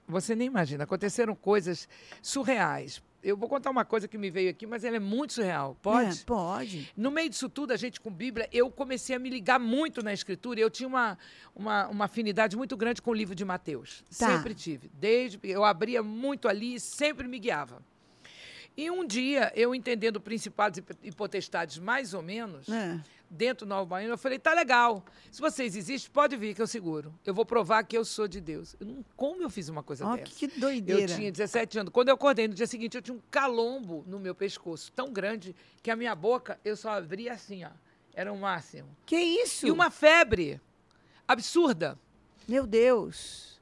Você 0.07 0.35
nem 0.35 0.49
imagina, 0.49 0.85
aconteceram 0.85 1.35
coisas 1.35 1.89
surreais 2.21 3.03
eu 3.23 3.37
vou 3.37 3.49
contar 3.49 3.71
uma 3.71 3.85
coisa 3.85 4.09
que 4.09 4.17
me 4.17 4.31
veio 4.31 4.51
aqui, 4.51 4.67
mas 4.67 4.85
ela 4.85 4.97
é 4.97 5.01
muito 5.01 5.35
surreal. 5.35 5.77
Pode? 5.83 6.21
É, 6.21 6.25
pode. 6.25 6.93
No 6.97 7.11
meio 7.11 7.29
disso 7.29 7.49
tudo, 7.49 7.73
a 7.73 7.77
gente 7.77 8.01
com 8.01 8.11
Bíblia, 8.11 8.49
eu 8.53 8.71
comecei 8.71 9.15
a 9.15 9.19
me 9.19 9.29
ligar 9.29 9.59
muito 9.59 10.03
na 10.03 10.13
escritura. 10.13 10.61
Eu 10.61 10.71
tinha 10.71 10.89
uma, 10.89 11.19
uma, 11.55 11.89
uma 11.89 12.05
afinidade 12.07 12.57
muito 12.57 12.77
grande 12.77 13.03
com 13.03 13.11
o 13.11 13.15
livro 13.15 13.35
de 13.35 13.45
Mateus. 13.45 14.03
Tá. 14.19 14.37
Sempre 14.37 14.55
tive. 14.55 14.91
Desde 14.95 15.39
eu 15.43 15.65
abria 15.65 16.03
muito 16.03 16.49
ali 16.49 16.75
e 16.75 16.81
sempre 16.81 17.29
me 17.29 17.39
guiava. 17.39 17.83
E 18.77 18.91
um 18.91 19.07
dia, 19.07 19.53
eu 19.55 19.75
entendendo 19.75 20.21
principados 20.21 20.81
e 21.03 21.13
potestades 21.13 21.79
mais 21.79 22.15
ou 22.15 22.23
menos, 22.23 22.69
é 22.69 23.01
dentro 23.31 23.65
do 23.65 23.69
Nova 23.69 23.87
Baiano, 23.87 24.15
eu 24.15 24.19
falei, 24.19 24.39
tá 24.39 24.53
legal. 24.53 25.05
Se 25.31 25.41
vocês 25.41 25.77
existem, 25.77 26.11
pode 26.11 26.37
vir 26.37 26.55
que 26.55 26.61
eu 26.61 26.67
seguro. 26.67 27.15
Eu 27.25 27.33
vou 27.33 27.47
provar 27.47 27.85
que 27.85 27.97
eu 27.97 28.05
sou 28.05 28.27
de 28.27 28.41
Deus. 28.41 28.75
Eu 28.81 28.87
não, 28.87 29.05
como 29.17 29.41
eu 29.41 29.49
fiz 29.49 29.69
uma 29.69 29.83
coisa 29.83 30.05
oh, 30.05 30.17
dessa? 30.17 30.35
Que 30.35 30.49
doideira. 30.49 31.03
Eu 31.03 31.17
tinha 31.17 31.31
17 31.31 31.79
anos. 31.79 31.93
Quando 31.93 32.09
eu 32.09 32.15
acordei 32.15 32.49
no 32.49 32.55
dia 32.55 32.67
seguinte, 32.67 32.97
eu 32.97 33.03
tinha 33.03 33.17
um 33.17 33.21
calombo 33.31 34.05
no 34.07 34.19
meu 34.19 34.35
pescoço, 34.35 34.91
tão 34.93 35.13
grande 35.13 35.55
que 35.83 35.91
a 35.91 35.97
minha 35.97 36.15
boca 36.15 36.59
eu 36.65 36.77
só 36.77 36.91
abria 36.91 37.33
assim, 37.33 37.65
ó. 37.65 37.71
Era 38.13 38.33
o 38.33 38.39
máximo. 38.39 38.89
Que 39.07 39.17
isso? 39.17 39.67
E 39.67 39.71
uma 39.71 39.91
febre 39.91 40.61
absurda. 41.27 41.97
Meu 42.49 42.67
Deus. 42.67 43.61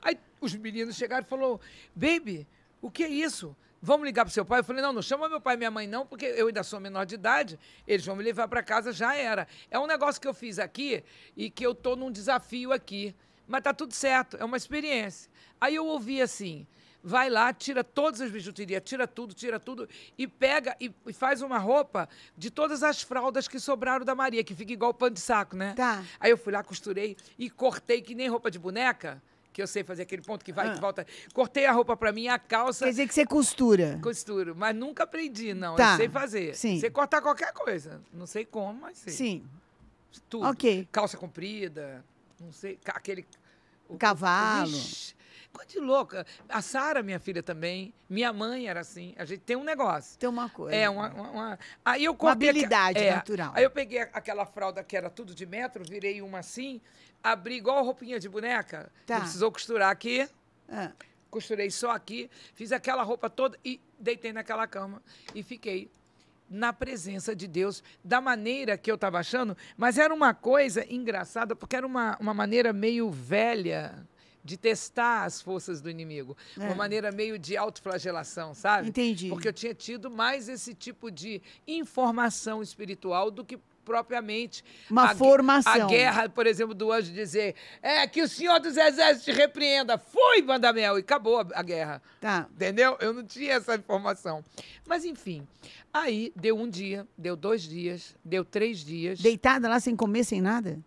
Aí 0.00 0.16
os 0.40 0.54
meninos 0.54 0.94
chegaram 0.94 1.26
e 1.26 1.28
falaram, 1.28 1.58
baby, 1.94 2.46
o 2.80 2.90
que 2.90 3.02
é 3.02 3.08
isso? 3.08 3.56
Vamos 3.86 4.04
ligar 4.04 4.24
para 4.24 4.34
seu 4.34 4.44
pai? 4.44 4.58
Eu 4.58 4.64
falei, 4.64 4.82
não, 4.82 4.92
não 4.92 5.00
chama 5.00 5.28
meu 5.28 5.40
pai 5.40 5.54
e 5.54 5.58
minha 5.58 5.70
mãe, 5.70 5.86
não, 5.86 6.04
porque 6.04 6.26
eu 6.26 6.48
ainda 6.48 6.64
sou 6.64 6.80
menor 6.80 7.06
de 7.06 7.14
idade, 7.14 7.56
eles 7.86 8.04
vão 8.04 8.16
me 8.16 8.24
levar 8.24 8.48
para 8.48 8.60
casa, 8.60 8.92
já 8.92 9.14
era. 9.14 9.46
É 9.70 9.78
um 9.78 9.86
negócio 9.86 10.20
que 10.20 10.26
eu 10.26 10.34
fiz 10.34 10.58
aqui 10.58 11.04
e 11.36 11.48
que 11.48 11.64
eu 11.64 11.72
tô 11.72 11.94
num 11.94 12.10
desafio 12.10 12.72
aqui. 12.72 13.14
Mas 13.46 13.62
tá 13.62 13.72
tudo 13.72 13.94
certo, 13.94 14.36
é 14.38 14.44
uma 14.44 14.56
experiência. 14.56 15.30
Aí 15.60 15.76
eu 15.76 15.86
ouvi 15.86 16.20
assim: 16.20 16.66
vai 17.00 17.30
lá, 17.30 17.52
tira 17.52 17.84
todas 17.84 18.20
as 18.20 18.28
bijuterias, 18.28 18.82
tira 18.84 19.06
tudo, 19.06 19.32
tira 19.32 19.60
tudo, 19.60 19.88
e 20.18 20.26
pega 20.26 20.76
e, 20.80 20.92
e, 21.06 21.12
faz 21.12 21.40
uma 21.40 21.56
roupa 21.56 22.08
de 22.36 22.50
todas 22.50 22.82
as 22.82 23.02
fraldas 23.02 23.46
que 23.46 23.60
sobraram 23.60 24.04
da 24.04 24.16
Maria, 24.16 24.42
que 24.42 24.52
fica 24.52 24.72
igual 24.72 24.92
pano 24.92 25.14
de 25.14 25.20
saco, 25.20 25.54
né? 25.54 25.74
Tá. 25.76 26.02
Aí 26.18 26.32
eu 26.32 26.36
fui 26.36 26.52
lá, 26.52 26.64
costurei 26.64 27.16
e 27.38 27.48
cortei 27.48 28.02
que 28.02 28.16
nem 28.16 28.26
roupa 28.26 28.50
de 28.50 28.58
boneca 28.58 29.22
que 29.56 29.62
eu 29.62 29.66
sei 29.66 29.82
fazer 29.82 30.02
aquele 30.02 30.20
ponto 30.20 30.44
que 30.44 30.52
vai 30.52 30.66
e 30.66 30.70
ah. 30.72 30.74
volta. 30.74 31.06
Cortei 31.32 31.64
a 31.64 31.72
roupa 31.72 31.96
para 31.96 32.12
mim, 32.12 32.28
a 32.28 32.38
calça. 32.38 32.84
Quer 32.84 32.90
dizer 32.90 33.08
que 33.08 33.14
você 33.14 33.24
costura? 33.24 33.98
Costuro, 34.02 34.54
mas 34.54 34.76
nunca 34.76 35.04
aprendi, 35.04 35.54
não. 35.54 35.76
Tá. 35.76 35.92
Eu 35.92 35.96
sei 35.96 36.08
fazer. 36.10 36.54
Sim. 36.54 36.78
Sei 36.78 36.90
cortar 36.90 37.22
qualquer 37.22 37.54
coisa. 37.54 38.02
Não 38.12 38.26
sei 38.26 38.44
como, 38.44 38.82
mas 38.82 38.98
sei. 38.98 39.14
Sim. 39.14 39.46
Tudo. 40.28 40.44
Ok. 40.44 40.86
Calça 40.92 41.16
comprida, 41.16 42.04
não 42.38 42.52
sei, 42.52 42.78
aquele... 42.84 43.24
O, 43.88 43.96
Cavalo. 43.96 44.78
Coisa 45.56 45.70
de 45.70 45.78
louca. 45.78 46.26
A 46.48 46.62
Sara, 46.62 47.02
minha 47.02 47.18
filha 47.18 47.42
também, 47.42 47.92
minha 48.08 48.32
mãe 48.32 48.68
era 48.68 48.80
assim. 48.80 49.14
A 49.16 49.24
gente 49.24 49.40
tem 49.40 49.56
um 49.56 49.64
negócio. 49.64 50.18
Tem 50.18 50.28
uma 50.28 50.48
coisa. 50.48 50.76
É, 50.76 50.88
uma. 50.88 51.08
uma, 51.08 51.30
uma... 51.30 51.58
Aí 51.84 52.04
eu 52.04 52.16
uma 52.18 52.32
habilidade 52.32 52.98
é, 52.98 53.14
natural. 53.14 53.52
Aí 53.54 53.64
eu 53.64 53.70
peguei 53.70 54.00
aquela 54.00 54.44
fralda 54.46 54.82
que 54.84 54.96
era 54.96 55.10
tudo 55.10 55.34
de 55.34 55.46
metro, 55.46 55.84
virei 55.84 56.22
uma 56.22 56.38
assim, 56.38 56.80
abri 57.22 57.56
igual 57.56 57.84
roupinha 57.84 58.18
de 58.20 58.28
boneca. 58.28 58.90
Tá. 59.06 59.20
precisou 59.20 59.50
costurar 59.50 59.90
aqui. 59.90 60.28
Ah. 60.68 60.92
Costurei 61.30 61.70
só 61.70 61.90
aqui, 61.90 62.30
fiz 62.54 62.72
aquela 62.72 63.02
roupa 63.02 63.28
toda 63.28 63.58
e 63.64 63.80
deitei 63.98 64.32
naquela 64.32 64.66
cama 64.66 65.02
e 65.34 65.42
fiquei 65.42 65.90
na 66.48 66.72
presença 66.72 67.34
de 67.34 67.46
Deus, 67.46 67.82
da 68.04 68.20
maneira 68.20 68.78
que 68.78 68.90
eu 68.90 68.94
estava 68.94 69.18
achando, 69.18 69.56
mas 69.76 69.98
era 69.98 70.14
uma 70.14 70.32
coisa 70.32 70.86
engraçada, 70.88 71.56
porque 71.56 71.76
era 71.76 71.86
uma, 71.86 72.16
uma 72.20 72.32
maneira 72.32 72.72
meio 72.72 73.10
velha 73.10 74.06
de 74.46 74.56
testar 74.56 75.24
as 75.24 75.42
forças 75.42 75.80
do 75.80 75.90
inimigo. 75.90 76.36
É. 76.58 76.64
Uma 76.64 76.74
maneira 76.74 77.10
meio 77.10 77.38
de 77.38 77.56
autoflagelação, 77.56 78.54
sabe? 78.54 78.88
Entendi. 78.88 79.28
Porque 79.28 79.48
eu 79.48 79.52
tinha 79.52 79.74
tido 79.74 80.08
mais 80.08 80.48
esse 80.48 80.72
tipo 80.72 81.10
de 81.10 81.42
informação 81.66 82.62
espiritual 82.62 83.30
do 83.30 83.44
que 83.44 83.58
propriamente 83.84 84.64
uma 84.90 85.12
a, 85.12 85.14
formação. 85.14 85.72
A 85.72 85.86
guerra, 85.86 86.28
por 86.28 86.46
exemplo, 86.46 86.74
do 86.74 86.90
anjo 86.90 87.12
dizer: 87.12 87.54
é 87.82 88.06
que 88.06 88.22
o 88.22 88.28
Senhor 88.28 88.58
dos 88.60 88.76
Exércitos 88.76 89.24
te 89.24 89.32
repreenda. 89.32 89.98
Fui, 89.98 90.42
Bandamel, 90.42 90.98
e 90.98 91.00
acabou 91.00 91.40
a, 91.40 91.46
a 91.54 91.62
guerra. 91.62 92.02
Tá. 92.20 92.46
Entendeu? 92.52 92.96
Eu 93.00 93.12
não 93.12 93.24
tinha 93.24 93.54
essa 93.54 93.74
informação. 93.76 94.44
Mas, 94.86 95.04
enfim, 95.04 95.46
aí 95.92 96.32
deu 96.36 96.56
um 96.58 96.68
dia, 96.68 97.06
deu 97.18 97.36
dois 97.36 97.62
dias, 97.62 98.14
deu 98.24 98.44
três 98.44 98.78
dias. 98.78 99.20
Deitada 99.20 99.68
lá 99.68 99.80
sem 99.80 99.94
comer, 99.96 100.24
sem 100.24 100.40
nada? 100.40 100.78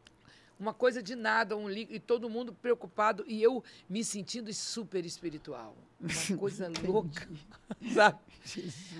Uma 0.59 0.73
coisa 0.73 1.01
de 1.01 1.15
nada, 1.15 1.55
um 1.55 1.69
li... 1.69 1.87
e 1.89 1.99
todo 1.99 2.29
mundo 2.29 2.53
preocupado 2.53 3.23
e 3.25 3.41
eu 3.41 3.63
me 3.87 4.03
sentindo 4.03 4.53
super 4.53 5.05
espiritual. 5.05 5.75
Uma 5.99 6.09
coisa 6.37 6.69
louca, 6.85 7.27
sabe? 7.93 8.19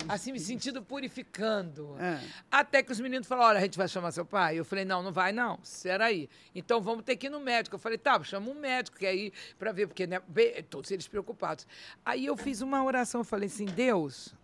Assim, 0.08 0.32
me 0.32 0.40
sentindo 0.40 0.82
purificando. 0.82 1.96
É. 1.98 2.18
Até 2.50 2.82
que 2.82 2.90
os 2.90 3.00
meninos 3.00 3.26
falaram: 3.26 3.50
olha, 3.50 3.58
a 3.58 3.62
gente 3.62 3.76
vai 3.76 3.88
chamar 3.88 4.10
seu 4.12 4.24
pai. 4.24 4.58
Eu 4.58 4.64
falei: 4.64 4.84
não, 4.84 5.02
não 5.02 5.12
vai 5.12 5.32
não. 5.32 5.58
Será 5.62 6.06
aí? 6.06 6.30
Então 6.54 6.80
vamos 6.80 7.04
ter 7.04 7.16
que 7.16 7.26
ir 7.26 7.30
no 7.30 7.40
médico. 7.40 7.76
Eu 7.76 7.80
falei: 7.80 7.98
tá, 7.98 8.22
chama 8.22 8.50
um 8.50 8.54
médico 8.54 8.96
que 8.96 9.06
aí 9.06 9.32
para 9.58 9.70
ver, 9.72 9.86
porque 9.86 10.06
né, 10.06 10.20
todos 10.68 10.90
eles 10.90 11.06
preocupados. 11.06 11.66
Aí 12.04 12.24
eu 12.24 12.36
fiz 12.36 12.62
uma 12.62 12.82
oração, 12.82 13.20
eu 13.20 13.24
falei 13.24 13.48
assim: 13.48 13.66
Deus, 13.66 14.34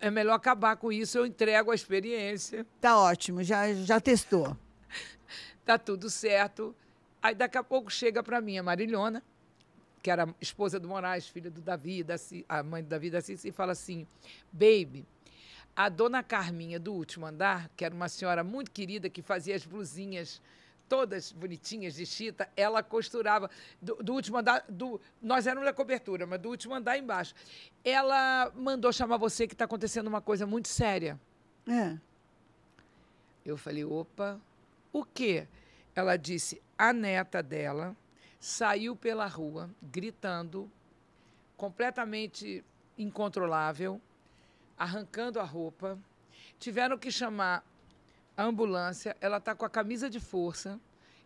é 0.00 0.10
melhor 0.10 0.34
acabar 0.34 0.76
com 0.76 0.92
isso, 0.92 1.16
eu 1.16 1.24
entrego 1.24 1.70
a 1.70 1.74
experiência. 1.74 2.66
Tá 2.80 2.98
ótimo, 2.98 3.42
já, 3.42 3.72
já 3.72 3.98
testou 3.98 4.56
tá 5.64 5.78
tudo 5.78 6.10
certo. 6.10 6.74
Aí 7.22 7.34
daqui 7.34 7.56
a 7.56 7.64
pouco 7.64 7.90
chega 7.90 8.22
para 8.22 8.40
mim 8.40 8.58
a 8.58 8.62
Marilhona, 8.62 9.22
que 10.02 10.10
era 10.10 10.28
esposa 10.40 10.78
do 10.78 10.86
Moraes, 10.86 11.26
filha 11.26 11.50
do 11.50 11.60
Davi, 11.60 12.02
da 12.02 12.16
a 12.48 12.62
mãe 12.62 12.82
do 12.82 12.88
Davi 12.88 13.10
da 13.10 13.20
e 13.20 13.50
fala 13.50 13.72
assim: 13.72 14.06
Baby, 14.52 15.06
a 15.74 15.88
dona 15.88 16.22
Carminha 16.22 16.78
do 16.78 16.92
último 16.92 17.26
andar, 17.26 17.70
que 17.76 17.84
era 17.84 17.94
uma 17.94 18.08
senhora 18.08 18.44
muito 18.44 18.70
querida 18.70 19.08
que 19.08 19.22
fazia 19.22 19.56
as 19.56 19.64
blusinhas 19.64 20.40
todas 20.88 21.32
bonitinhas 21.32 21.94
de 21.94 22.06
chita, 22.06 22.48
ela 22.56 22.82
costurava 22.82 23.50
do, 23.80 23.96
do 23.96 24.12
último 24.12 24.38
andar, 24.38 24.64
do, 24.68 25.00
nós 25.20 25.46
éramos 25.46 25.64
da 25.64 25.72
cobertura, 25.72 26.26
mas 26.26 26.40
do 26.40 26.48
último 26.48 26.74
andar 26.74 26.98
embaixo. 26.98 27.34
Ela 27.84 28.52
mandou 28.54 28.92
chamar 28.92 29.16
você 29.16 29.46
que 29.46 29.54
está 29.54 29.64
acontecendo 29.64 30.06
uma 30.06 30.20
coisa 30.20 30.46
muito 30.46 30.68
séria. 30.68 31.18
É. 31.66 31.96
Eu 33.44 33.56
falei, 33.56 33.84
opa, 33.84 34.40
o 34.94 35.04
quê? 35.04 35.48
Ela 35.94 36.16
disse: 36.16 36.62
a 36.78 36.92
neta 36.92 37.42
dela 37.42 37.96
saiu 38.38 38.94
pela 38.94 39.26
rua 39.26 39.68
gritando, 39.82 40.70
completamente 41.56 42.64
incontrolável, 42.96 44.00
arrancando 44.78 45.40
a 45.40 45.44
roupa. 45.44 45.98
Tiveram 46.60 46.96
que 46.96 47.10
chamar 47.10 47.64
a 48.36 48.44
ambulância. 48.44 49.16
Ela 49.20 49.38
está 49.38 49.54
com 49.54 49.64
a 49.64 49.70
camisa 49.70 50.08
de 50.08 50.20
força, 50.20 50.80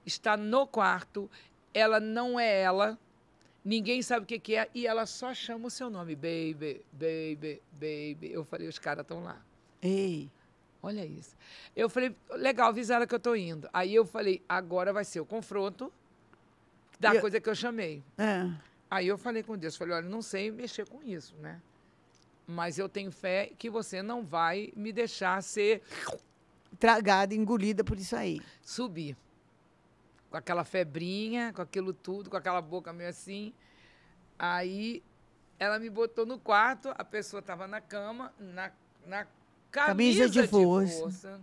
está 0.07 0.37
no 0.37 0.67
quarto. 0.67 1.31
Ela 1.75 2.01
não 2.01 2.41
é 2.41 2.63
ela. 2.63 2.99
Ninguém 3.63 4.01
sabe 4.01 4.25
o 4.25 4.27
que, 4.27 4.39
que 4.39 4.57
é 4.57 4.71
e 4.75 4.87
ela 4.87 5.05
só 5.05 5.35
chama 5.35 5.67
o 5.67 5.71
seu 5.71 5.91
nome, 5.91 6.15
baby, 6.15 6.83
baby, 6.91 7.61
baby. 7.73 8.33
Eu 8.33 8.45
falei, 8.45 8.67
os 8.67 8.79
caras 8.79 9.03
estão 9.03 9.23
lá. 9.23 9.37
Ei. 9.83 10.31
Olha 10.88 11.04
isso. 11.04 11.37
Eu 11.76 11.90
falei, 11.90 12.16
legal, 12.30 12.71
avisaram 12.71 13.07
que 13.07 13.14
eu 13.14 13.21
tô 13.21 13.37
indo. 13.37 13.68
Aí 13.75 13.95
eu 13.95 14.07
falei, 14.07 14.42
agora 14.49 14.90
vai 14.90 15.04
ser 15.04 15.21
o 15.21 15.26
confronto 15.26 15.92
da 16.99 17.14
eu... 17.14 17.21
coisa 17.21 17.38
que 17.38 17.47
eu 17.47 17.54
chamei. 17.54 18.02
É. 18.16 18.50
Aí 18.90 19.07
eu 19.07 19.18
falei 19.18 19.42
com 19.42 19.59
Deus, 19.59 19.76
falei, 19.76 19.95
olha, 19.97 20.09
não 20.09 20.23
sei 20.23 20.50
mexer 20.50 20.88
com 20.88 21.02
isso, 21.02 21.37
né? 21.37 21.61
Mas 22.47 22.78
eu 22.78 22.88
tenho 22.88 23.12
fé 23.12 23.52
que 23.59 23.68
você 23.68 24.00
não 24.00 24.25
vai 24.25 24.73
me 24.75 24.91
deixar 24.91 25.43
ser 25.43 25.82
tragada, 26.80 27.34
engolida 27.34 27.84
por 27.84 27.99
isso 27.99 28.17
aí. 28.17 28.41
Subir. 28.63 29.15
Com 30.30 30.39
aquela 30.39 30.65
febrinha, 30.65 31.52
com 31.52 31.60
aquilo 31.60 31.93
tudo, 31.93 32.30
com 32.30 32.36
aquela 32.39 32.63
boca 32.63 32.95
meio 32.95 33.10
assim. 33.10 33.52
Aí 34.39 35.02
ela 35.58 35.78
me 35.78 35.91
botou 35.91 36.25
no 36.25 36.39
quarto, 36.39 36.95
a 36.97 37.04
pessoa 37.04 37.41
estava 37.41 37.67
na 37.67 37.82
cama, 37.82 38.32
na, 38.39 38.73
na 39.06 39.26
camisa, 39.71 40.21
camisa 40.21 40.28
de, 40.28 40.43
de 40.43 40.49
força. 40.49 41.00
força. 41.00 41.41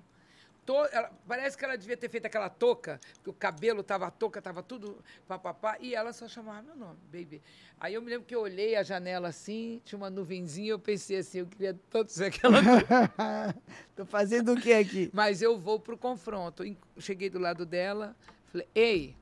To, 0.66 0.74
ela, 0.92 1.12
parece 1.28 1.56
que 1.56 1.64
ela 1.64 1.78
devia 1.78 1.96
ter 1.96 2.10
feito 2.10 2.26
aquela 2.26 2.50
touca, 2.50 3.00
porque 3.18 3.30
o 3.30 3.34
cabelo 3.34 3.84
tava, 3.84 4.08
a 4.08 4.12
touca 4.12 4.42
tava 4.42 4.64
tudo 4.64 4.98
papapá, 5.28 5.78
e 5.80 5.94
ela 5.94 6.12
só 6.12 6.28
chamava 6.28 6.64
meu 6.64 6.76
nome, 6.76 6.98
baby. 7.12 7.40
Aí 7.80 7.94
eu 7.94 8.02
me 8.02 8.10
lembro 8.10 8.26
que 8.26 8.34
eu 8.34 8.42
olhei 8.42 8.76
a 8.76 8.82
janela 8.82 9.28
assim, 9.28 9.80
tinha 9.86 9.96
uma 9.98 10.10
nuvenzinha, 10.10 10.72
eu 10.72 10.80
pensei 10.80 11.18
assim, 11.18 11.40
eu 11.40 11.46
queria 11.46 11.80
tanto 11.92 12.12
ser 12.12 12.26
aquela. 12.26 12.58
Tô 13.96 14.06
fazendo 14.06 14.54
o 14.54 14.60
que 14.60 14.74
aqui? 14.74 15.10
Mas 15.14 15.40
eu 15.44 15.56
vou 15.56 15.80
pro 15.80 15.96
confronto. 15.96 16.64
Cheguei 16.98 17.30
do 17.30 17.38
lado 17.38 17.64
dela, 17.64 18.16
falei, 18.48 18.68
ei. 18.74 19.16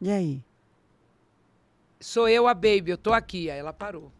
E 0.00 0.10
aí? 0.10 0.42
Sou 2.00 2.26
eu 2.26 2.48
a 2.48 2.54
baby, 2.54 2.90
eu 2.90 2.98
tô 2.98 3.12
aqui. 3.12 3.50
Aí 3.50 3.58
ela 3.58 3.72
parou. 3.72 4.10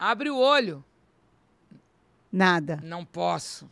Abre 0.00 0.30
o 0.30 0.38
olho. 0.38 0.82
Nada. 2.32 2.80
Não 2.82 3.04
posso. 3.04 3.68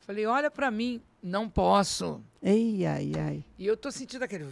Falei, 0.00 0.26
olha 0.26 0.50
para 0.50 0.70
mim, 0.70 1.00
não 1.22 1.48
posso. 1.48 2.22
Ei, 2.42 2.84
ai, 2.84 3.12
ai. 3.18 3.44
E 3.58 3.66
eu 3.66 3.74
tô 3.74 3.90
sentindo 3.90 4.22
aquele. 4.22 4.44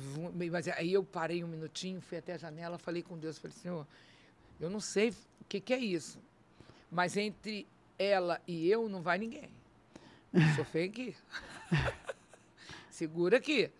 Mas 0.50 0.66
aí 0.66 0.94
eu 0.94 1.04
parei 1.04 1.44
um 1.44 1.46
minutinho, 1.48 2.00
fui 2.00 2.16
até 2.16 2.32
a 2.32 2.38
janela, 2.38 2.78
falei 2.78 3.02
com 3.02 3.18
Deus, 3.18 3.36
falei, 3.38 3.54
Senhor, 3.54 3.86
eu 4.58 4.70
não 4.70 4.80
sei 4.80 5.10
o 5.10 5.44
que, 5.46 5.60
que 5.60 5.74
é 5.74 5.78
isso. 5.78 6.18
Mas 6.90 7.18
entre 7.18 7.66
ela 7.98 8.40
e 8.46 8.66
eu 8.70 8.88
não 8.88 9.02
vai 9.02 9.18
ninguém. 9.18 9.50
Sou 10.56 10.64
feio 10.64 10.88
aqui. 10.88 11.14
Segura 12.88 13.36
aqui. 13.36 13.70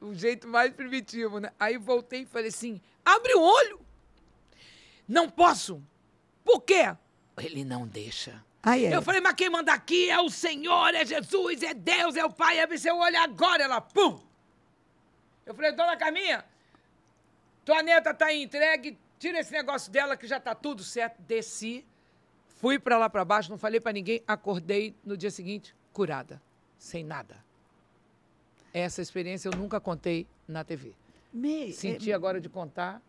O 0.00 0.14
jeito 0.14 0.48
mais 0.48 0.72
primitivo, 0.72 1.40
né? 1.40 1.52
Aí 1.60 1.76
voltei 1.76 2.22
e 2.22 2.26
falei 2.26 2.48
assim: 2.48 2.80
Abre 3.04 3.34
o 3.34 3.42
olho. 3.42 3.80
Não 5.06 5.28
posso. 5.28 5.82
Por 6.44 6.62
quê? 6.62 6.96
Ele 7.38 7.64
não 7.64 7.86
deixa. 7.86 8.42
Ai, 8.62 8.86
ai. 8.86 8.94
Eu 8.94 9.02
falei, 9.02 9.20
mas 9.20 9.34
quem 9.34 9.50
manda 9.50 9.72
aqui 9.72 10.08
é 10.08 10.18
o 10.20 10.30
Senhor, 10.30 10.94
é 10.94 11.04
Jesus, 11.04 11.62
é 11.62 11.74
Deus, 11.74 12.16
é 12.16 12.24
o 12.24 12.32
Pai. 12.32 12.60
Abre 12.60 12.78
seu 12.78 12.96
olho 12.96 13.20
agora. 13.20 13.64
Ela, 13.64 13.80
pum. 13.80 14.18
Eu 15.44 15.54
falei, 15.54 15.72
dona 15.72 15.96
Caminha, 15.96 16.44
tua 17.64 17.82
neta 17.82 18.14
tá 18.14 18.32
entregue, 18.32 18.98
tira 19.18 19.40
esse 19.40 19.52
negócio 19.52 19.92
dela 19.92 20.16
que 20.16 20.26
já 20.26 20.40
tá 20.40 20.54
tudo 20.54 20.82
certo. 20.82 21.20
Desci, 21.20 21.84
fui 22.48 22.78
para 22.78 22.96
lá 22.96 23.10
para 23.10 23.24
baixo, 23.24 23.50
não 23.50 23.58
falei 23.58 23.80
para 23.80 23.92
ninguém, 23.92 24.22
acordei 24.26 24.94
no 25.04 25.16
dia 25.16 25.30
seguinte 25.30 25.74
curada, 25.92 26.40
sem 26.78 27.04
nada. 27.04 27.44
Essa 28.72 29.02
experiência 29.02 29.48
eu 29.48 29.56
nunca 29.56 29.78
contei 29.78 30.26
na 30.48 30.64
TV. 30.64 30.94
Me, 31.34 31.72
Senti 31.72 32.12
é... 32.12 32.14
agora 32.14 32.40
de 32.40 32.48
contar, 32.48 33.02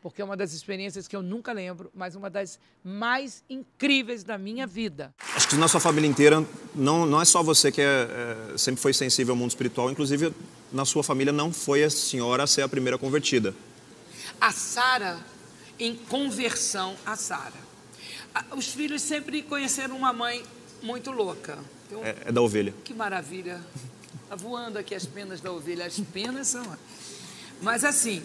porque 0.00 0.22
é 0.22 0.24
uma 0.24 0.36
das 0.36 0.52
experiências 0.52 1.08
que 1.08 1.16
eu 1.16 1.22
nunca 1.22 1.52
lembro, 1.52 1.90
mas 1.92 2.14
uma 2.14 2.30
das 2.30 2.60
mais 2.84 3.42
incríveis 3.50 4.22
da 4.22 4.38
minha 4.38 4.68
vida. 4.68 5.12
Acho 5.34 5.48
que 5.48 5.56
na 5.56 5.66
sua 5.66 5.80
família 5.80 6.08
inteira, 6.08 6.46
não, 6.72 7.04
não 7.04 7.20
é 7.20 7.24
só 7.24 7.42
você 7.42 7.72
que 7.72 7.80
é, 7.80 8.54
é, 8.54 8.56
sempre 8.56 8.80
foi 8.80 8.92
sensível 8.92 9.32
ao 9.32 9.36
mundo 9.36 9.50
espiritual, 9.50 9.90
inclusive 9.90 10.32
na 10.72 10.84
sua 10.84 11.02
família 11.02 11.32
não 11.32 11.52
foi 11.52 11.82
a 11.82 11.90
senhora 11.90 12.44
a 12.44 12.46
ser 12.46 12.62
a 12.62 12.68
primeira 12.68 12.96
convertida. 12.96 13.52
A 14.40 14.52
Sara, 14.52 15.18
em 15.76 15.96
conversão 15.96 16.94
a 17.04 17.16
Sara. 17.16 17.66
Os 18.56 18.68
filhos 18.68 19.02
sempre 19.02 19.42
conheceram 19.42 19.96
uma 19.96 20.12
mãe 20.12 20.44
muito 20.84 21.10
louca. 21.10 21.58
Então, 21.88 22.04
é, 22.04 22.14
é 22.26 22.32
da 22.32 22.40
ovelha. 22.40 22.72
Que 22.84 22.94
maravilha. 22.94 23.60
Está 24.22 24.36
voando 24.36 24.78
aqui 24.78 24.94
as 24.94 25.04
penas 25.04 25.40
da 25.40 25.50
ovelha. 25.50 25.86
As 25.86 25.98
penas 25.98 26.48
são. 26.48 26.62
Mas 27.60 27.84
assim, 27.84 28.22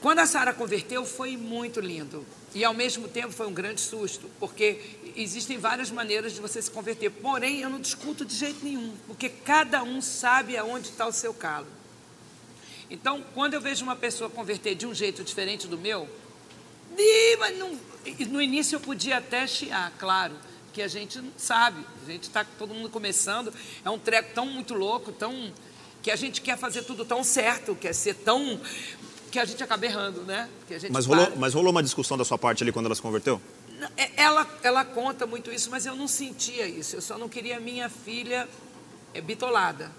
quando 0.00 0.18
a 0.18 0.26
Sara 0.26 0.52
converteu, 0.52 1.04
foi 1.06 1.36
muito 1.36 1.80
lindo. 1.80 2.26
E 2.54 2.62
ao 2.62 2.74
mesmo 2.74 3.08
tempo 3.08 3.32
foi 3.32 3.46
um 3.46 3.52
grande 3.52 3.80
susto, 3.80 4.30
porque 4.38 4.78
existem 5.16 5.58
várias 5.58 5.90
maneiras 5.90 6.32
de 6.32 6.40
você 6.40 6.62
se 6.62 6.70
converter. 6.70 7.10
Porém, 7.10 7.60
eu 7.60 7.70
não 7.70 7.80
discuto 7.80 8.24
de 8.24 8.34
jeito 8.34 8.64
nenhum, 8.64 8.94
porque 9.06 9.28
cada 9.28 9.82
um 9.82 10.00
sabe 10.00 10.56
aonde 10.56 10.90
está 10.90 11.06
o 11.06 11.12
seu 11.12 11.34
calo. 11.34 11.66
Então, 12.90 13.24
quando 13.34 13.54
eu 13.54 13.60
vejo 13.60 13.82
uma 13.82 13.96
pessoa 13.96 14.30
converter 14.30 14.74
de 14.74 14.86
um 14.86 14.94
jeito 14.94 15.24
diferente 15.24 15.66
do 15.66 15.78
meu, 15.78 16.08
no 18.28 18.40
início 18.40 18.76
eu 18.76 18.80
podia 18.80 19.16
até 19.16 19.46
chiar, 19.46 19.90
claro, 19.98 20.34
que 20.72 20.82
a 20.82 20.88
gente 20.88 21.18
não 21.18 21.32
sabe, 21.36 21.84
a 22.06 22.10
gente 22.10 22.24
está 22.24 22.44
todo 22.44 22.74
mundo 22.74 22.90
começando, 22.90 23.52
é 23.84 23.90
um 23.90 23.98
treco 23.98 24.34
tão 24.34 24.46
muito 24.46 24.74
louco, 24.74 25.12
tão 25.12 25.52
que 26.04 26.10
a 26.10 26.16
gente 26.16 26.42
quer 26.42 26.58
fazer 26.58 26.82
tudo 26.82 27.02
tão 27.02 27.24
certo, 27.24 27.74
quer 27.74 27.94
ser 27.94 28.12
tão 28.14 28.60
que 29.32 29.38
a 29.38 29.44
gente 29.46 29.64
acaba 29.64 29.86
errando, 29.86 30.20
né? 30.20 30.50
mas, 30.90 31.06
rolou, 31.06 31.32
mas 31.36 31.54
rolou 31.54 31.70
uma 31.70 31.82
discussão 31.82 32.18
da 32.18 32.26
sua 32.26 32.36
parte 32.36 32.62
ali 32.62 32.70
quando 32.70 32.84
ela 32.86 32.94
se 32.94 33.00
converteu? 33.00 33.40
É, 33.96 34.10
ela, 34.22 34.46
ela 34.62 34.84
conta 34.84 35.26
muito 35.26 35.50
isso, 35.50 35.70
mas 35.70 35.86
eu 35.86 35.96
não 35.96 36.06
sentia 36.06 36.66
isso. 36.66 36.94
Eu 36.94 37.00
só 37.00 37.16
não 37.16 37.26
queria 37.26 37.58
minha 37.58 37.88
filha 37.88 38.46
é, 39.14 39.20
bitolada. 39.22 39.90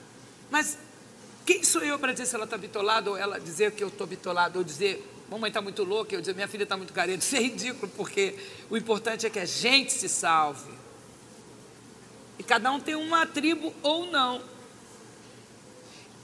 Mas 0.51 0.77
quem 1.43 1.63
sou 1.63 1.81
eu 1.81 1.97
para 1.97 2.11
dizer 2.11 2.27
se 2.27 2.35
ela 2.35 2.45
está 2.45 2.55
bitolada 2.55 3.09
ou 3.09 3.17
ela 3.17 3.39
dizer 3.39 3.71
que 3.71 3.83
eu 3.83 3.87
estou 3.87 4.05
bitolada 4.05 4.59
ou 4.59 4.63
dizer 4.63 5.03
mamãe 5.27 5.47
está 5.47 5.59
muito 5.59 5.83
louca, 5.83 6.13
eu 6.13 6.21
dizer 6.21 6.35
minha 6.35 6.47
filha 6.47 6.63
está 6.63 6.77
muito 6.77 6.93
carente? 6.93 7.23
Isso 7.23 7.35
é 7.35 7.39
ridículo, 7.39 7.91
porque 7.97 8.35
o 8.69 8.77
importante 8.77 9.25
é 9.25 9.29
que 9.31 9.39
a 9.39 9.45
gente 9.45 9.91
se 9.91 10.07
salve. 10.07 10.71
E 12.37 12.43
cada 12.43 12.71
um 12.71 12.79
tem 12.79 12.93
uma 12.93 13.25
tribo 13.25 13.73
ou 13.81 14.05
não. 14.05 14.54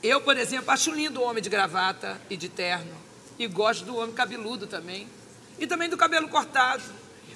Eu, 0.04 0.20
por 0.22 0.36
exemplo, 0.36 0.72
acho 0.72 0.92
lindo 0.92 1.22
o 1.22 1.24
homem 1.24 1.44
de 1.44 1.50
gravata 1.50 2.20
e 2.30 2.36
de 2.36 2.50
terno. 2.50 2.96
E 3.38 3.48
gosto 3.48 3.86
do 3.86 3.96
homem 3.96 4.14
cabeludo 4.14 4.66
também. 4.66 5.08
E 5.60 5.68
também 5.68 5.90
do 5.90 5.98
cabelo 5.98 6.28
cortado. 6.28 6.84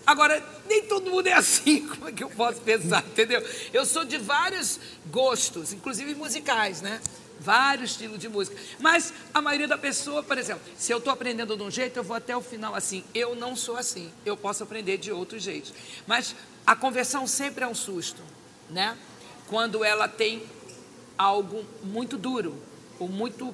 Agora, 0.05 0.43
nem 0.67 0.83
todo 0.83 1.09
mundo 1.09 1.27
é 1.27 1.33
assim, 1.33 1.85
como 1.89 2.09
é 2.09 2.11
que 2.11 2.23
eu 2.23 2.29
posso 2.29 2.61
pensar, 2.61 3.03
entendeu? 3.07 3.43
Eu 3.73 3.85
sou 3.85 4.05
de 4.05 4.17
vários 4.17 4.79
gostos, 5.07 5.73
inclusive 5.73 6.13
musicais, 6.15 6.81
né? 6.81 7.01
Vários 7.39 7.91
estilos 7.91 8.17
de 8.17 8.29
música. 8.29 8.55
Mas 8.79 9.13
a 9.33 9.41
maioria 9.41 9.67
da 9.67 9.77
pessoa, 9.77 10.23
por 10.23 10.37
exemplo, 10.37 10.63
se 10.77 10.91
eu 10.91 10.99
estou 10.99 11.11
aprendendo 11.11 11.57
de 11.57 11.63
um 11.63 11.69
jeito, 11.69 11.97
eu 11.97 12.03
vou 12.03 12.15
até 12.15 12.35
o 12.35 12.41
final 12.41 12.73
assim. 12.73 13.03
Eu 13.13 13.35
não 13.35 13.55
sou 13.55 13.77
assim. 13.77 14.11
Eu 14.25 14.37
posso 14.37 14.63
aprender 14.63 14.97
de 14.97 15.11
outros 15.11 15.43
jeitos. 15.43 15.73
Mas 16.07 16.35
a 16.65 16.75
conversão 16.75 17.27
sempre 17.27 17.63
é 17.63 17.67
um 17.67 17.75
susto, 17.75 18.21
né? 18.69 18.97
Quando 19.47 19.83
ela 19.83 20.07
tem 20.07 20.43
algo 21.17 21.65
muito 21.83 22.17
duro 22.17 22.55
ou 22.99 23.07
muito 23.07 23.53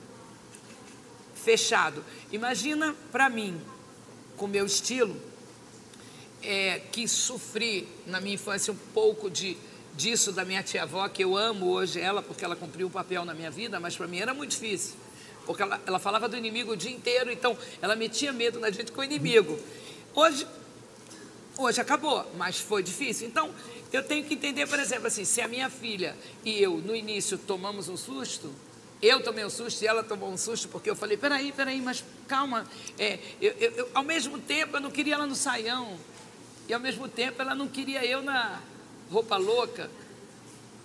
fechado. 1.35 2.03
Imagina 2.31 2.95
para 3.11 3.29
mim, 3.29 3.59
com 4.37 4.47
meu 4.47 4.65
estilo, 4.65 5.15
é, 6.43 6.81
que 6.91 7.07
sofri 7.07 7.87
na 8.05 8.19
minha 8.19 8.35
infância 8.35 8.73
um 8.73 8.77
pouco 8.93 9.29
de 9.29 9.57
disso 9.95 10.31
da 10.31 10.45
minha 10.45 10.63
tia-avó, 10.63 11.07
que 11.09 11.23
eu 11.23 11.35
amo 11.35 11.67
hoje 11.69 11.99
ela, 11.99 12.21
porque 12.21 12.43
ela 12.43 12.55
cumpriu 12.55 12.87
um 12.87 12.89
papel 12.89 13.25
na 13.25 13.33
minha 13.33 13.51
vida, 13.51 13.79
mas 13.79 13.95
para 13.95 14.07
mim 14.07 14.19
era 14.19 14.33
muito 14.33 14.51
difícil. 14.51 14.95
Porque 15.45 15.61
ela, 15.61 15.79
ela 15.85 15.99
falava 15.99 16.29
do 16.29 16.37
inimigo 16.37 16.71
o 16.71 16.77
dia 16.77 16.91
inteiro, 16.91 17.31
então 17.31 17.57
ela 17.81 17.95
metia 17.95 18.31
medo 18.31 18.59
na 18.59 18.71
gente 18.71 18.91
com 18.91 19.01
o 19.01 19.03
inimigo. 19.03 19.59
Hoje, 20.13 20.45
hoje 21.61 21.81
acabou, 21.81 22.29
mas 22.37 22.59
foi 22.59 22.83
difícil. 22.83 23.27
Então, 23.27 23.53
eu 23.91 24.03
tenho 24.03 24.23
que 24.25 24.33
entender, 24.33 24.67
por 24.67 24.79
exemplo, 24.79 25.07
assim, 25.07 25.25
se 25.25 25.41
a 25.41 25.47
minha 25.47 25.69
filha 25.69 26.15
e 26.43 26.61
eu, 26.61 26.77
no 26.77 26.95
início, 26.95 27.37
tomamos 27.37 27.89
um 27.89 27.97
susto, 27.97 28.53
eu 29.01 29.23
tomei 29.23 29.43
um 29.43 29.49
susto 29.49 29.81
e 29.81 29.87
ela 29.87 30.03
tomou 30.03 30.31
um 30.31 30.37
susto, 30.37 30.67
porque 30.67 30.89
eu 30.89 30.95
falei, 30.95 31.17
peraí, 31.17 31.51
peraí, 31.51 31.81
mas 31.81 32.03
calma. 32.27 32.67
É, 32.99 33.17
eu, 33.41 33.51
eu, 33.59 33.71
eu, 33.71 33.89
ao 33.95 34.03
mesmo 34.03 34.37
tempo, 34.39 34.77
eu 34.77 34.81
não 34.81 34.91
queria 34.91 35.15
ela 35.15 35.25
no 35.25 35.35
saião. 35.35 35.97
E 36.69 36.73
ao 36.73 36.79
mesmo 36.79 37.07
tempo, 37.07 37.41
ela 37.41 37.55
não 37.55 37.67
queria 37.67 38.05
eu 38.05 38.21
na 38.21 38.61
roupa 39.11 39.37
louca. 39.37 39.89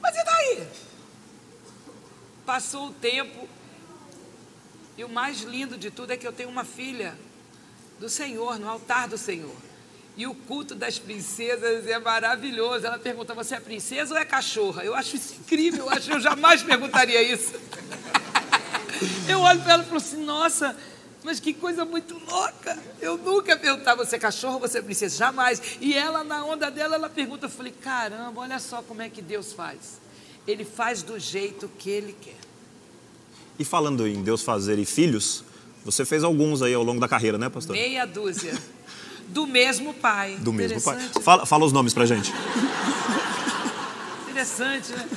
Mas 0.00 0.16
e 0.16 0.24
daí? 0.24 0.66
Passou 2.46 2.88
o 2.88 2.92
tempo. 2.92 3.46
E 4.96 5.04
o 5.04 5.08
mais 5.08 5.42
lindo 5.42 5.76
de 5.76 5.90
tudo 5.90 6.12
é 6.12 6.16
que 6.16 6.26
eu 6.26 6.32
tenho 6.32 6.48
uma 6.48 6.64
filha 6.64 7.16
do 8.00 8.08
Senhor, 8.08 8.58
no 8.58 8.68
altar 8.68 9.08
do 9.08 9.18
Senhor. 9.18 9.65
E 10.16 10.26
o 10.26 10.34
culto 10.34 10.74
das 10.74 10.98
princesas 10.98 11.86
é 11.86 11.98
maravilhoso. 11.98 12.86
Ela 12.86 12.98
pergunta: 12.98 13.34
você 13.34 13.56
é 13.56 13.60
princesa 13.60 14.14
ou 14.14 14.20
é 14.20 14.24
cachorra? 14.24 14.82
Eu 14.82 14.94
acho 14.94 15.16
isso 15.16 15.34
incrível. 15.34 15.84
Eu 15.84 15.90
acho 15.90 16.10
eu 16.10 16.20
jamais 16.20 16.62
perguntaria 16.62 17.22
isso. 17.22 17.52
Eu 19.28 19.40
olho 19.40 19.60
para 19.60 19.74
ela 19.74 19.82
e 19.82 19.86
falo 19.86 19.98
assim: 19.98 20.24
nossa, 20.24 20.74
mas 21.22 21.38
que 21.38 21.52
coisa 21.52 21.84
muito 21.84 22.14
louca. 22.14 22.78
Eu 22.98 23.18
nunca 23.18 23.54
perguntava: 23.56 24.04
você 24.04 24.16
é 24.16 24.18
cachorro 24.18 24.54
ou 24.54 24.60
você 24.60 24.78
é 24.78 24.82
princesa? 24.82 25.18
Jamais. 25.18 25.60
E 25.82 25.92
ela, 25.92 26.24
na 26.24 26.42
onda 26.46 26.70
dela, 26.70 26.94
ela 26.94 27.10
pergunta. 27.10 27.44
Eu 27.44 27.50
falei: 27.50 27.72
caramba, 27.72 28.40
olha 28.40 28.58
só 28.58 28.80
como 28.80 29.02
é 29.02 29.10
que 29.10 29.20
Deus 29.20 29.52
faz. 29.52 30.00
Ele 30.48 30.64
faz 30.64 31.02
do 31.02 31.18
jeito 31.18 31.68
que 31.78 31.90
ele 31.90 32.16
quer. 32.18 32.38
E 33.58 33.64
falando 33.64 34.06
em 34.06 34.22
Deus 34.22 34.42
fazer 34.42 34.78
e 34.78 34.86
filhos, 34.86 35.44
você 35.84 36.04
fez 36.04 36.24
alguns 36.24 36.62
aí 36.62 36.72
ao 36.72 36.82
longo 36.82 37.00
da 37.00 37.08
carreira, 37.08 37.36
né, 37.36 37.50
pastor? 37.50 37.74
Meia 37.76 38.06
dúzia. 38.06 38.54
Do 39.28 39.46
mesmo 39.46 39.92
pai. 39.94 40.36
Do 40.38 40.52
mesmo 40.52 40.80
pai. 40.80 40.98
Fala, 41.22 41.46
fala 41.46 41.64
os 41.64 41.72
nomes 41.72 41.92
pra 41.92 42.06
gente. 42.06 42.32
Interessante, 44.28 44.92
né? 44.92 45.08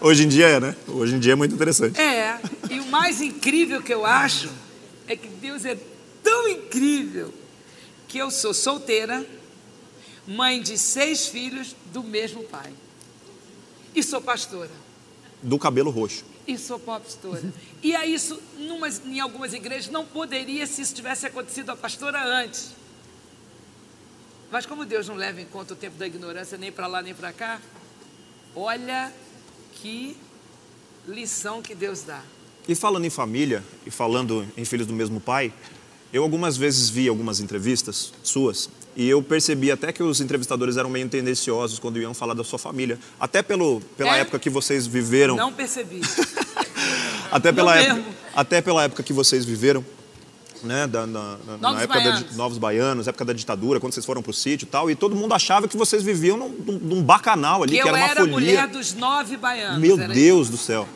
Hoje 0.00 0.24
em 0.24 0.28
dia 0.28 0.46
é, 0.48 0.60
né? 0.60 0.76
Hoje 0.86 1.14
em 1.14 1.18
dia 1.18 1.32
é 1.32 1.36
muito 1.36 1.54
interessante. 1.54 1.98
É. 2.00 2.38
E 2.70 2.80
o 2.80 2.86
mais 2.86 3.20
incrível 3.20 3.82
que 3.82 3.92
eu 3.92 4.04
acho 4.04 4.50
é 5.08 5.16
que 5.16 5.28
Deus 5.28 5.64
é 5.64 5.76
tão 6.22 6.48
incrível 6.48 7.32
que 8.06 8.18
eu 8.18 8.30
sou 8.30 8.52
solteira, 8.52 9.26
mãe 10.26 10.60
de 10.60 10.76
seis 10.76 11.26
filhos 11.28 11.74
do 11.92 12.02
mesmo 12.02 12.42
pai. 12.44 12.72
E 13.94 14.02
sou 14.02 14.20
pastora. 14.20 14.70
Do 15.42 15.58
cabelo 15.58 15.90
roxo. 15.90 16.24
E 16.46 16.58
sou 16.58 16.78
pastora. 16.78 17.42
E 17.82 17.96
aí 17.96 18.12
isso, 18.14 18.40
numas, 18.58 19.00
em 19.04 19.18
algumas 19.18 19.52
igrejas, 19.54 19.90
não 19.90 20.04
poderia 20.04 20.66
se 20.66 20.82
isso 20.82 20.94
tivesse 20.94 21.26
acontecido 21.26 21.70
a 21.70 21.76
pastora 21.76 22.22
antes. 22.22 22.70
Mas 24.50 24.64
como 24.64 24.84
Deus 24.84 25.08
não 25.08 25.16
leva 25.16 25.40
em 25.40 25.46
conta 25.46 25.74
o 25.74 25.76
tempo 25.76 25.96
da 25.96 26.06
ignorância 26.06 26.56
nem 26.56 26.70
para 26.70 26.86
lá 26.86 27.02
nem 27.02 27.14
para 27.14 27.32
cá, 27.32 27.60
olha 28.54 29.12
que 29.72 30.16
lição 31.06 31.60
que 31.60 31.74
Deus 31.74 32.02
dá. 32.02 32.22
E 32.68 32.74
falando 32.74 33.04
em 33.04 33.10
família 33.10 33.62
e 33.84 33.90
falando 33.90 34.46
em 34.56 34.64
filhos 34.64 34.86
do 34.86 34.92
mesmo 34.92 35.20
pai, 35.20 35.52
eu 36.12 36.22
algumas 36.22 36.56
vezes 36.56 36.88
vi 36.88 37.08
algumas 37.08 37.40
entrevistas 37.40 38.12
suas 38.22 38.68
e 38.96 39.08
eu 39.08 39.22
percebi 39.22 39.70
até 39.70 39.92
que 39.92 40.02
os 40.02 40.20
entrevistadores 40.20 40.76
eram 40.76 40.88
meio 40.88 41.08
tendenciosos 41.08 41.78
quando 41.78 42.00
iam 42.00 42.14
falar 42.14 42.32
da 42.32 42.42
sua 42.42 42.58
família. 42.58 42.98
Até 43.20 43.42
pelo, 43.42 43.80
pela 43.96 44.16
é? 44.16 44.20
época 44.20 44.38
que 44.38 44.48
vocês 44.48 44.86
viveram. 44.86 45.36
Não 45.36 45.52
percebi. 45.52 46.00
até, 47.30 47.52
pela 47.52 47.76
época, 47.76 48.04
até 48.34 48.62
pela 48.62 48.84
época 48.84 49.02
que 49.02 49.12
vocês 49.12 49.44
viveram 49.44 49.84
né, 50.66 50.86
da, 50.86 51.06
na, 51.06 51.38
época 51.80 51.98
baianos. 52.00 52.22
da 52.30 52.36
Novos 52.36 52.58
Baianos, 52.58 53.08
época 53.08 53.24
da 53.24 53.32
ditadura, 53.32 53.80
quando 53.80 53.94
vocês 53.94 54.04
foram 54.04 54.22
para 54.22 54.30
o 54.30 54.34
sítio 54.34 54.66
e 54.66 54.68
tal, 54.68 54.90
e 54.90 54.94
todo 54.94 55.16
mundo 55.16 55.32
achava 55.32 55.66
que 55.68 55.76
vocês 55.76 56.02
viviam 56.02 56.36
num, 56.36 56.48
num 56.82 57.02
bacanal 57.02 57.62
ali, 57.62 57.76
que, 57.76 57.82
que 57.82 57.88
era 57.88 57.96
uma 57.96 58.08
folia. 58.08 58.20
Eu 58.20 58.26
era 58.26 58.32
mulher 58.32 58.68
dos 58.68 58.94
nove 58.94 59.36
baianos. 59.36 59.78
Meu 59.78 59.96
Deus 59.96 60.42
isso. 60.42 60.50
do 60.50 60.58
céu. 60.58 60.86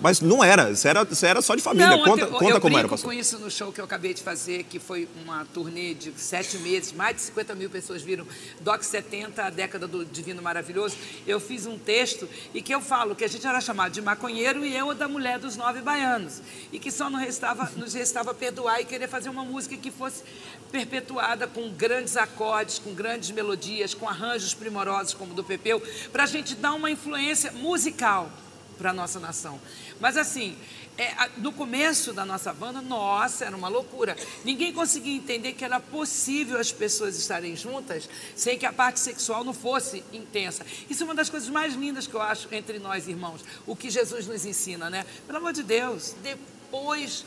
Mas 0.00 0.20
não 0.20 0.44
era, 0.44 0.70
isso 0.70 0.86
era, 0.86 1.06
isso 1.10 1.26
era 1.26 1.42
só 1.42 1.56
de 1.56 1.62
família. 1.62 1.88
Não, 1.88 2.04
conta, 2.04 2.22
eu, 2.22 2.28
conta 2.28 2.54
eu 2.56 2.60
como 2.60 2.78
era, 2.78 2.88
pastor. 2.88 3.10
com 3.10 3.16
isso 3.16 3.38
no 3.38 3.50
show 3.50 3.72
que 3.72 3.80
eu 3.80 3.84
acabei 3.84 4.14
de 4.14 4.22
fazer, 4.22 4.62
que 4.64 4.78
foi 4.78 5.08
uma 5.24 5.44
turnê 5.46 5.94
de 5.94 6.12
sete 6.16 6.56
meses, 6.58 6.92
mais 6.92 7.16
de 7.16 7.22
50 7.22 7.54
mil 7.54 7.68
pessoas 7.68 8.02
viram 8.02 8.26
Doc 8.60 8.82
70, 8.82 9.42
a 9.42 9.50
década 9.50 9.88
do 9.88 10.04
Divino 10.04 10.40
Maravilhoso. 10.40 10.96
Eu 11.26 11.40
fiz 11.40 11.66
um 11.66 11.76
texto 11.76 12.28
e 12.54 12.62
que 12.62 12.72
eu 12.72 12.80
falo 12.80 13.16
que 13.16 13.24
a 13.24 13.28
gente 13.28 13.46
era 13.46 13.60
chamado 13.60 13.92
de 13.92 14.00
maconheiro 14.00 14.64
e 14.64 14.76
eu 14.76 14.94
da 14.94 15.08
mulher 15.08 15.38
dos 15.38 15.56
nove 15.56 15.80
baianos. 15.80 16.40
E 16.72 16.78
que 16.78 16.90
só 16.90 17.10
nos 17.10 17.20
restava, 17.20 17.70
nos 17.76 17.94
restava 17.94 18.32
perdoar 18.32 18.80
e 18.80 18.84
querer 18.84 19.08
fazer 19.08 19.28
uma 19.28 19.44
música 19.44 19.76
que 19.76 19.90
fosse 19.90 20.22
perpetuada 20.70 21.46
com 21.46 21.70
grandes 21.70 22.16
acordes, 22.16 22.78
com 22.78 22.94
grandes 22.94 23.30
melodias, 23.30 23.94
com 23.94 24.08
arranjos 24.08 24.54
primorosos 24.54 25.14
como 25.14 25.32
o 25.32 25.34
do 25.34 25.42
Pepeu, 25.42 25.82
para 26.12 26.22
a 26.22 26.26
gente 26.26 26.54
dar 26.54 26.72
uma 26.74 26.90
influência 26.90 27.50
musical 27.52 28.30
para 28.78 28.90
a 28.90 28.92
nossa 28.92 29.18
nação. 29.18 29.60
Mas 30.00 30.16
assim, 30.16 30.56
é, 30.96 31.30
no 31.36 31.52
começo 31.52 32.12
da 32.12 32.24
nossa 32.24 32.52
banda, 32.52 32.82
nossa, 32.82 33.44
era 33.44 33.56
uma 33.56 33.68
loucura. 33.68 34.16
Ninguém 34.44 34.72
conseguia 34.72 35.14
entender 35.14 35.52
que 35.52 35.64
era 35.64 35.78
possível 35.78 36.58
as 36.58 36.72
pessoas 36.72 37.16
estarem 37.16 37.54
juntas 37.54 38.08
sem 38.34 38.58
que 38.58 38.66
a 38.66 38.72
parte 38.72 38.98
sexual 38.98 39.44
não 39.44 39.54
fosse 39.54 40.02
intensa. 40.12 40.66
Isso 40.90 41.04
é 41.04 41.06
uma 41.06 41.14
das 41.14 41.30
coisas 41.30 41.48
mais 41.48 41.74
lindas 41.74 42.06
que 42.06 42.14
eu 42.14 42.22
acho 42.22 42.52
entre 42.52 42.80
nós, 42.80 43.06
irmãos. 43.06 43.44
O 43.64 43.76
que 43.76 43.90
Jesus 43.90 44.26
nos 44.26 44.44
ensina, 44.44 44.90
né? 44.90 45.06
Pelo 45.26 45.38
amor 45.38 45.52
de 45.52 45.62
Deus, 45.62 46.16
depois 46.20 47.24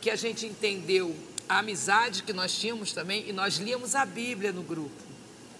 que 0.00 0.08
a 0.08 0.16
gente 0.16 0.46
entendeu 0.46 1.14
a 1.46 1.58
amizade 1.58 2.22
que 2.22 2.32
nós 2.32 2.56
tínhamos 2.58 2.92
também, 2.92 3.28
e 3.28 3.32
nós 3.32 3.56
líamos 3.56 3.94
a 3.94 4.06
Bíblia 4.06 4.52
no 4.52 4.62
grupo. 4.62 5.10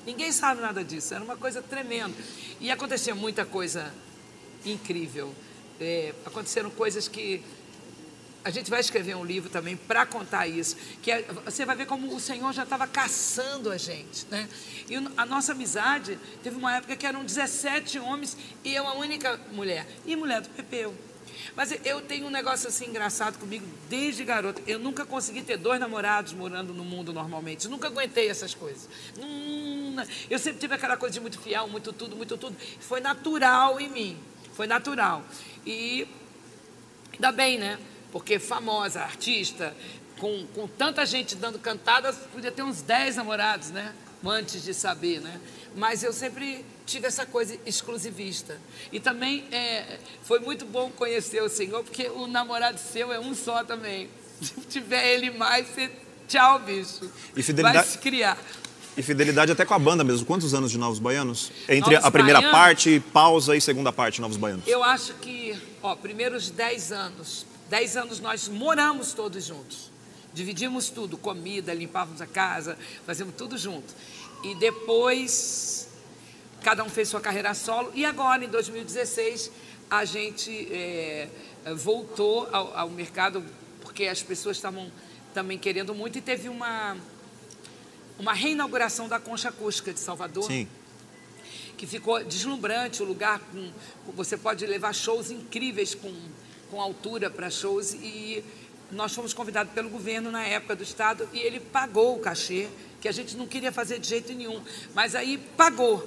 Ninguém 0.07 0.33
sabe 0.33 0.62
nada 0.62 0.83
disso, 0.83 1.12
era 1.12 1.23
uma 1.23 1.37
coisa 1.37 1.61
tremenda. 1.61 2.14
E 2.59 2.70
acontecia 2.70 3.14
muita 3.14 3.44
coisa 3.44 3.92
incrível. 4.64 5.35
É, 5.81 6.14
aconteceram 6.27 6.71
coisas 6.71 7.09
que 7.09 7.43
a 8.45 8.51
gente 8.51 8.71
vai 8.71 8.81
escrever 8.81 9.14
um 9.16 9.25
livro 9.25 9.51
também 9.51 9.77
para 9.77 10.07
contar 10.07 10.47
isso. 10.47 10.77
Que 11.03 11.11
é, 11.11 11.23
você 11.45 11.64
vai 11.64 11.77
ver 11.77 11.87
como 11.87 12.14
o 12.14 12.21
Senhor 12.21 12.53
já 12.53 12.64
estava 12.64 12.87
caçando 12.87 13.71
a 13.71 13.77
gente. 13.77 14.27
Né? 14.31 14.49
E 14.88 14.97
a 15.16 15.27
nossa 15.27 15.53
amizade 15.53 16.19
teve 16.43 16.57
uma 16.57 16.77
época 16.77 16.97
que 16.97 17.07
eram 17.07 17.25
17 17.25 17.99
homens 17.99 18.37
e 18.64 18.75
eu 18.75 18.87
a 18.87 18.95
única 18.95 19.38
mulher. 19.53 19.87
E 20.07 20.16
mulher 20.16 20.40
do 20.40 20.49
Pepeu. 20.51 20.95
Mas 21.57 21.73
eu 21.85 22.01
tenho 22.01 22.27
um 22.27 22.31
negócio 22.31 22.69
assim 22.69 22.87
engraçado 22.87 23.38
comigo 23.38 23.66
desde 23.88 24.25
garota. 24.25 24.62
Eu 24.66 24.79
nunca 24.79 25.05
consegui 25.05 25.43
ter 25.43 25.57
dois 25.57 25.81
namorados 25.81 26.33
morando 26.33 26.73
no 26.73 26.85
mundo 26.85 27.12
normalmente. 27.12 27.69
Nunca 27.69 27.88
aguentei 27.88 28.29
essas 28.29 28.55
coisas. 28.55 28.88
Eu 30.29 30.38
sempre 30.38 30.61
tive 30.61 30.75
aquela 30.75 30.97
coisa 30.97 31.14
de 31.14 31.21
muito 31.21 31.38
fiel, 31.38 31.69
muito 31.69 31.93
tudo, 31.93 32.16
muito 32.16 32.37
tudo. 32.37 32.57
Foi 32.81 33.01
natural 33.01 33.81
em 33.81 33.88
mim. 33.88 34.19
Foi 34.55 34.66
natural. 34.66 35.25
E 35.66 36.07
ainda 37.14 37.33
bem, 37.33 37.59
né? 37.59 37.79
Porque 38.12 38.38
famosa, 38.38 39.01
artista, 39.01 39.75
com, 40.18 40.46
com 40.55 40.66
tanta 40.66 41.05
gente 41.07 41.35
dando 41.35 41.59
cantadas, 41.59 42.16
podia 42.33 42.53
ter 42.53 42.62
uns 42.62 42.83
10 42.83 43.16
namorados, 43.16 43.70
né? 43.70 43.94
Antes 44.25 44.62
de 44.62 44.75
saber, 44.75 45.20
né? 45.20 45.40
Mas 45.75 46.03
eu 46.03 46.12
sempre 46.12 46.64
tive 46.85 47.07
essa 47.07 47.25
coisa 47.25 47.57
exclusivista. 47.64 48.59
E 48.92 48.99
também 48.99 49.44
é, 49.53 49.99
foi 50.23 50.40
muito 50.40 50.66
bom 50.66 50.90
conhecer 50.90 51.42
o 51.42 51.49
Senhor, 51.49 51.83
porque 51.85 52.09
o 52.09 52.27
namorado 52.27 52.79
seu 52.79 53.12
é 53.12 53.20
um 53.20 53.35
só 53.35 53.64
também. 53.64 54.09
Se 54.40 54.61
tiver 54.68 55.14
ele 55.14 55.31
mais, 55.31 55.68
você, 55.68 55.90
tchau, 56.29 56.59
bicho. 56.59 57.11
E 57.37 57.42
fidelidade... 57.42 57.77
Vai 57.79 57.87
se 57.87 57.99
criar. 57.99 58.38
E 58.96 59.03
fidelidade 59.03 59.53
até 59.53 59.64
com 59.64 59.73
a 59.73 59.79
banda 59.79 60.03
mesmo. 60.03 60.27
Quantos 60.27 60.53
anos 60.53 60.70
de 60.70 60.77
Novos 60.77 60.99
Baianos? 60.99 61.53
Entre 61.68 61.94
Novos 61.94 62.05
a 62.05 62.11
primeira 62.11 62.40
Baianos, 62.40 62.61
parte, 62.61 63.01
pausa 63.12 63.57
e 63.57 63.61
segunda 63.61 63.92
parte, 63.92 64.20
Novos 64.20 64.37
Baianos. 64.37 64.66
Eu 64.66 64.83
acho 64.83 65.14
que, 65.14 65.39
ó, 65.83 65.95
primeiros 65.97 66.51
10 66.51 66.93
anos. 66.93 67.47
10 67.69 67.97
anos 67.97 68.21
nós 68.21 68.49
moramos 68.49 69.12
todos 69.12 69.45
juntos. 69.45 69.90
Dividimos 70.33 70.88
tudo, 70.90 71.19
comida, 71.19 71.75
limpávamos 71.75 72.21
a 72.21 72.27
casa, 72.27 72.79
fazíamos 73.05 73.35
tudo 73.35 73.59
junto. 73.59 73.95
E 74.45 74.55
depois 74.55 75.88
cada 76.62 76.85
um 76.85 76.88
fez 76.88 77.09
sua 77.09 77.21
carreira 77.21 77.53
solo. 77.55 77.90
E 77.95 78.05
agora, 78.05 78.45
em 78.45 78.49
2016, 78.49 79.51
a 79.90 80.05
gente 80.05 80.69
é, 80.71 81.29
voltou 81.75 82.49
ao, 82.53 82.77
ao, 82.77 82.90
mercado 82.90 83.45
porque 83.81 84.07
as 84.07 84.23
pessoas 84.23 84.57
estavam 84.57 84.90
também 85.35 85.59
querendo 85.59 85.95
muito 85.95 86.19
e 86.19 86.21
teve 86.21 86.49
uma, 86.49 86.97
uma 88.19 88.33
reinauguração 88.33 89.09
da 89.09 89.19
Concha 89.19 89.49
Acústica 89.49 89.93
de 89.93 90.01
Salvador. 90.01 90.45
Sim. 90.45 90.69
Que 91.81 91.87
ficou 91.87 92.23
deslumbrante 92.23 93.03
o 93.03 93.07
lugar. 93.07 93.40
Com, 93.40 93.73
você 94.12 94.37
pode 94.37 94.66
levar 94.66 94.93
shows 94.93 95.31
incríveis 95.31 95.95
com, 95.95 96.14
com 96.71 96.79
altura 96.79 97.31
para 97.31 97.49
shows. 97.49 97.95
E 97.95 98.45
nós 98.93 99.14
fomos 99.14 99.33
convidados 99.33 99.73
pelo 99.73 99.88
governo 99.88 100.31
na 100.31 100.45
época 100.45 100.77
do 100.77 100.83
Estado 100.83 101.27
e 101.33 101.38
ele 101.38 101.59
pagou 101.59 102.16
o 102.16 102.19
cachê, 102.19 102.69
que 103.01 103.09
a 103.09 103.12
gente 103.12 103.35
não 103.35 103.47
queria 103.47 103.73
fazer 103.73 103.99
de 103.99 104.07
jeito 104.07 104.31
nenhum. 104.35 104.62
Mas 104.95 105.14
aí 105.14 105.38
pagou. 105.57 106.07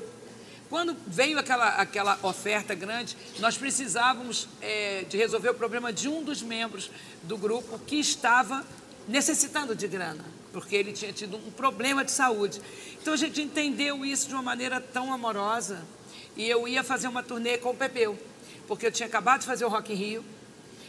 Quando 0.70 0.96
veio 1.08 1.40
aquela, 1.40 1.70
aquela 1.70 2.20
oferta 2.22 2.76
grande, 2.76 3.18
nós 3.40 3.58
precisávamos 3.58 4.48
é, 4.62 5.06
de 5.10 5.18
resolver 5.18 5.50
o 5.50 5.56
problema 5.56 5.92
de 5.92 6.08
um 6.08 6.24
dos 6.24 6.44
membros 6.44 6.92
do 7.24 7.36
grupo 7.36 7.80
que 7.80 7.96
estava 7.96 8.64
necessitando 9.08 9.76
de 9.76 9.88
grana, 9.88 10.24
porque 10.54 10.76
ele 10.76 10.94
tinha 10.94 11.12
tido 11.12 11.36
um 11.36 11.52
problema 11.52 12.06
de 12.06 12.12
saúde. 12.12 12.62
Então 13.02 13.14
a 13.14 13.18
gente 13.18 13.42
entendeu 13.42 14.06
isso 14.06 14.30
de 14.30 14.36
uma 14.36 14.44
maneira 14.44 14.80
tão 14.80 15.12
amorosa 15.12 15.84
e 16.38 16.48
eu 16.48 16.68
ia 16.68 16.84
fazer 16.84 17.08
uma 17.08 17.24
turnê 17.24 17.58
com 17.58 17.72
o 17.72 17.76
Pepeu, 17.76 18.18
porque 18.68 18.86
eu 18.86 18.92
tinha 18.92 19.08
acabado 19.08 19.42
de 19.42 19.48
fazer 19.48 19.66
o 19.66 19.70
Rock 19.70 19.92
in 19.92 19.96
Rio, 19.96 20.26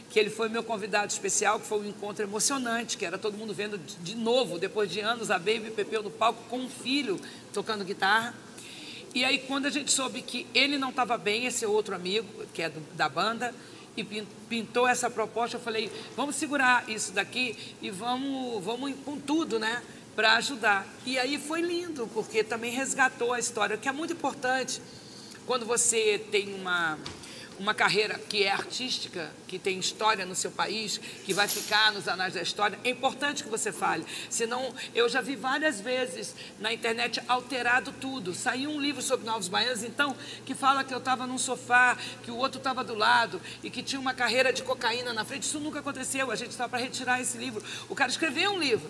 que 0.09 0.19
ele 0.19 0.29
foi 0.29 0.47
meu 0.47 0.63
convidado 0.63 1.11
especial, 1.11 1.59
que 1.59 1.67
foi 1.67 1.79
um 1.79 1.85
encontro 1.85 2.23
emocionante, 2.23 2.95
que 2.95 3.05
era 3.05 3.17
todo 3.17 3.37
mundo 3.37 3.53
vendo 3.53 3.77
de 3.77 4.15
novo, 4.15 4.57
depois 4.57 4.89
de 4.89 5.01
anos, 5.01 5.29
a 5.29 5.37
Baby 5.37 5.71
Pepeu 5.75 6.01
no 6.01 6.11
palco 6.11 6.41
com 6.47 6.59
um 6.59 6.69
filho 6.69 7.19
tocando 7.51 7.83
guitarra. 7.83 8.33
E 9.13 9.25
aí, 9.25 9.39
quando 9.39 9.65
a 9.65 9.69
gente 9.69 9.91
soube 9.91 10.21
que 10.21 10.45
ele 10.53 10.77
não 10.77 10.89
estava 10.89 11.17
bem, 11.17 11.45
esse 11.45 11.65
outro 11.65 11.95
amigo, 11.95 12.27
que 12.53 12.61
é 12.61 12.69
do, 12.69 12.79
da 12.95 13.09
banda, 13.09 13.53
e 13.95 14.03
pintou 14.03 14.87
essa 14.87 15.09
proposta, 15.09 15.57
eu 15.57 15.61
falei, 15.61 15.91
vamos 16.15 16.35
segurar 16.35 16.89
isso 16.89 17.11
daqui 17.13 17.57
e 17.81 17.89
vamos, 17.89 18.63
vamos 18.63 18.93
com 19.05 19.19
tudo, 19.19 19.59
né? 19.59 19.81
Para 20.15 20.33
ajudar. 20.33 20.87
E 21.05 21.17
aí 21.17 21.37
foi 21.37 21.61
lindo, 21.61 22.07
porque 22.13 22.43
também 22.43 22.71
resgatou 22.71 23.33
a 23.33 23.39
história, 23.39 23.77
que 23.77 23.87
é 23.87 23.91
muito 23.91 24.13
importante 24.13 24.81
quando 25.45 25.65
você 25.65 26.19
tem 26.31 26.53
uma 26.53 26.97
uma 27.59 27.73
carreira 27.73 28.19
que 28.19 28.43
é 28.43 28.51
artística, 28.51 29.31
que 29.47 29.57
tem 29.57 29.79
história 29.79 30.25
no 30.25 30.35
seu 30.35 30.51
país, 30.51 30.97
que 30.97 31.33
vai 31.33 31.47
ficar 31.47 31.91
nos 31.91 32.07
anais 32.07 32.33
da 32.33 32.41
história, 32.41 32.79
é 32.83 32.89
importante 32.89 33.43
que 33.43 33.49
você 33.49 33.71
fale. 33.71 34.05
Senão, 34.29 34.73
eu 34.93 35.07
já 35.07 35.21
vi 35.21 35.35
várias 35.35 35.79
vezes 35.79 36.35
na 36.59 36.73
internet 36.73 37.21
alterado 37.27 37.91
tudo. 37.93 38.33
Saiu 38.33 38.69
um 38.69 38.81
livro 38.81 39.01
sobre 39.01 39.25
Novos 39.25 39.47
Baianos, 39.47 39.83
então, 39.83 40.15
que 40.45 40.53
fala 40.53 40.83
que 40.83 40.93
eu 40.93 40.99
estava 40.99 41.25
num 41.25 41.37
sofá, 41.37 41.97
que 42.23 42.31
o 42.31 42.37
outro 42.37 42.57
estava 42.57 42.83
do 42.83 42.95
lado 42.95 43.41
e 43.63 43.69
que 43.69 43.83
tinha 43.83 43.99
uma 43.99 44.13
carreira 44.13 44.51
de 44.51 44.63
cocaína 44.63 45.13
na 45.13 45.23
frente. 45.23 45.43
Isso 45.43 45.59
nunca 45.59 45.79
aconteceu. 45.79 46.31
A 46.31 46.35
gente 46.35 46.51
estava 46.51 46.69
para 46.69 46.79
retirar 46.79 47.21
esse 47.21 47.37
livro. 47.37 47.63
O 47.89 47.95
cara 47.95 48.09
escreveu 48.11 48.51
um 48.51 48.59
livro 48.59 48.89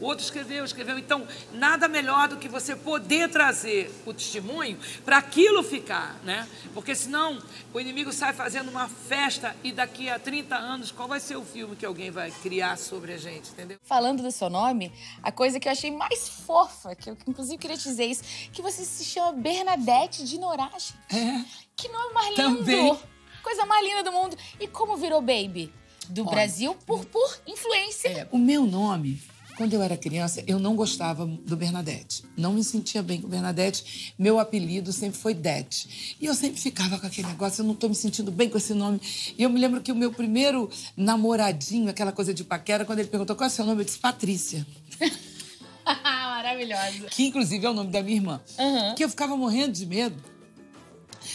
outro 0.00 0.24
escreveu, 0.24 0.64
escreveu. 0.64 0.98
Então, 0.98 1.26
nada 1.52 1.88
melhor 1.88 2.28
do 2.28 2.36
que 2.36 2.48
você 2.48 2.74
poder 2.74 3.28
trazer 3.30 3.90
o 4.06 4.12
testemunho 4.12 4.78
para 5.04 5.18
aquilo 5.18 5.62
ficar, 5.62 6.18
né? 6.24 6.48
Porque 6.74 6.94
senão 6.94 7.38
o 7.72 7.80
inimigo 7.80 8.12
sai 8.12 8.32
fazendo 8.32 8.70
uma 8.70 8.88
festa 8.88 9.54
e 9.62 9.72
daqui 9.72 10.08
a 10.08 10.18
30 10.18 10.56
anos, 10.56 10.90
qual 10.90 11.08
vai 11.08 11.20
ser 11.20 11.36
o 11.36 11.44
filme 11.44 11.76
que 11.76 11.86
alguém 11.86 12.10
vai 12.10 12.30
criar 12.30 12.76
sobre 12.76 13.12
a 13.12 13.16
gente, 13.16 13.50
entendeu? 13.50 13.78
Falando 13.82 14.22
do 14.22 14.30
seu 14.30 14.48
nome, 14.48 14.92
a 15.22 15.30
coisa 15.30 15.60
que 15.60 15.68
eu 15.68 15.72
achei 15.72 15.90
mais 15.90 16.28
fofa, 16.28 16.94
que 16.94 17.10
eu 17.10 17.16
inclusive 17.26 17.58
queria 17.58 17.76
te 17.76 17.84
dizer 17.84 18.06
isso, 18.06 18.22
que 18.52 18.62
você 18.62 18.84
se 18.84 19.04
chama 19.04 19.32
Bernadette 19.32 20.24
de 20.24 20.38
Norage. 20.38 20.94
É. 21.12 21.44
Que 21.76 21.88
nome 21.88 22.12
mais 22.12 22.36
lindo! 22.36 22.58
Também. 22.58 23.00
Coisa 23.42 23.64
mais 23.64 23.86
linda 23.86 24.02
do 24.02 24.12
mundo. 24.12 24.36
E 24.58 24.68
como 24.68 24.96
virou 24.96 25.20
Baby? 25.20 25.72
Do 26.08 26.22
Olha, 26.22 26.30
Brasil 26.30 26.74
por, 26.86 27.04
por 27.06 27.40
influência. 27.46 28.08
É, 28.08 28.28
o 28.32 28.38
meu 28.38 28.66
nome 28.66 29.22
quando 29.60 29.74
eu 29.74 29.82
era 29.82 29.94
criança, 29.94 30.42
eu 30.46 30.58
não 30.58 30.74
gostava 30.74 31.26
do 31.26 31.54
Bernadette. 31.54 32.24
Não 32.34 32.54
me 32.54 32.64
sentia 32.64 33.02
bem 33.02 33.20
com 33.20 33.28
Bernadette. 33.28 34.14
Meu 34.18 34.38
apelido 34.38 34.90
sempre 34.90 35.18
foi 35.18 35.34
Det. 35.34 35.86
E 36.18 36.24
eu 36.24 36.34
sempre 36.34 36.58
ficava 36.58 36.98
com 36.98 37.06
aquele 37.06 37.28
negócio, 37.28 37.60
eu 37.60 37.66
não 37.66 37.74
estou 37.74 37.90
me 37.90 37.94
sentindo 37.94 38.32
bem 38.32 38.48
com 38.48 38.56
esse 38.56 38.72
nome. 38.72 38.98
E 39.36 39.42
eu 39.42 39.50
me 39.50 39.60
lembro 39.60 39.82
que 39.82 39.92
o 39.92 39.94
meu 39.94 40.10
primeiro 40.14 40.70
namoradinho, 40.96 41.90
aquela 41.90 42.10
coisa 42.10 42.32
de 42.32 42.42
paquera, 42.42 42.86
quando 42.86 43.00
ele 43.00 43.08
perguntou 43.08 43.36
qual 43.36 43.50
é 43.50 43.52
o 43.52 43.54
seu 43.54 43.66
nome, 43.66 43.82
eu 43.82 43.84
disse 43.84 43.98
Patrícia. 43.98 44.66
Maravilhosa. 45.84 47.08
Que, 47.10 47.26
inclusive, 47.26 47.66
é 47.66 47.68
o 47.68 47.74
nome 47.74 47.90
da 47.90 48.02
minha 48.02 48.16
irmã. 48.16 48.40
Uhum. 48.58 48.94
Que 48.94 49.04
eu 49.04 49.10
ficava 49.10 49.36
morrendo 49.36 49.72
de 49.72 49.84
medo 49.84 50.16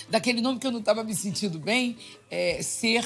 daquele 0.09 0.41
nome 0.41 0.57
que 0.57 0.65
eu 0.65 0.71
não 0.71 0.79
estava 0.79 1.03
me 1.03 1.13
sentindo 1.13 1.59
bem, 1.59 1.95
é, 2.31 2.59
ser 2.63 3.05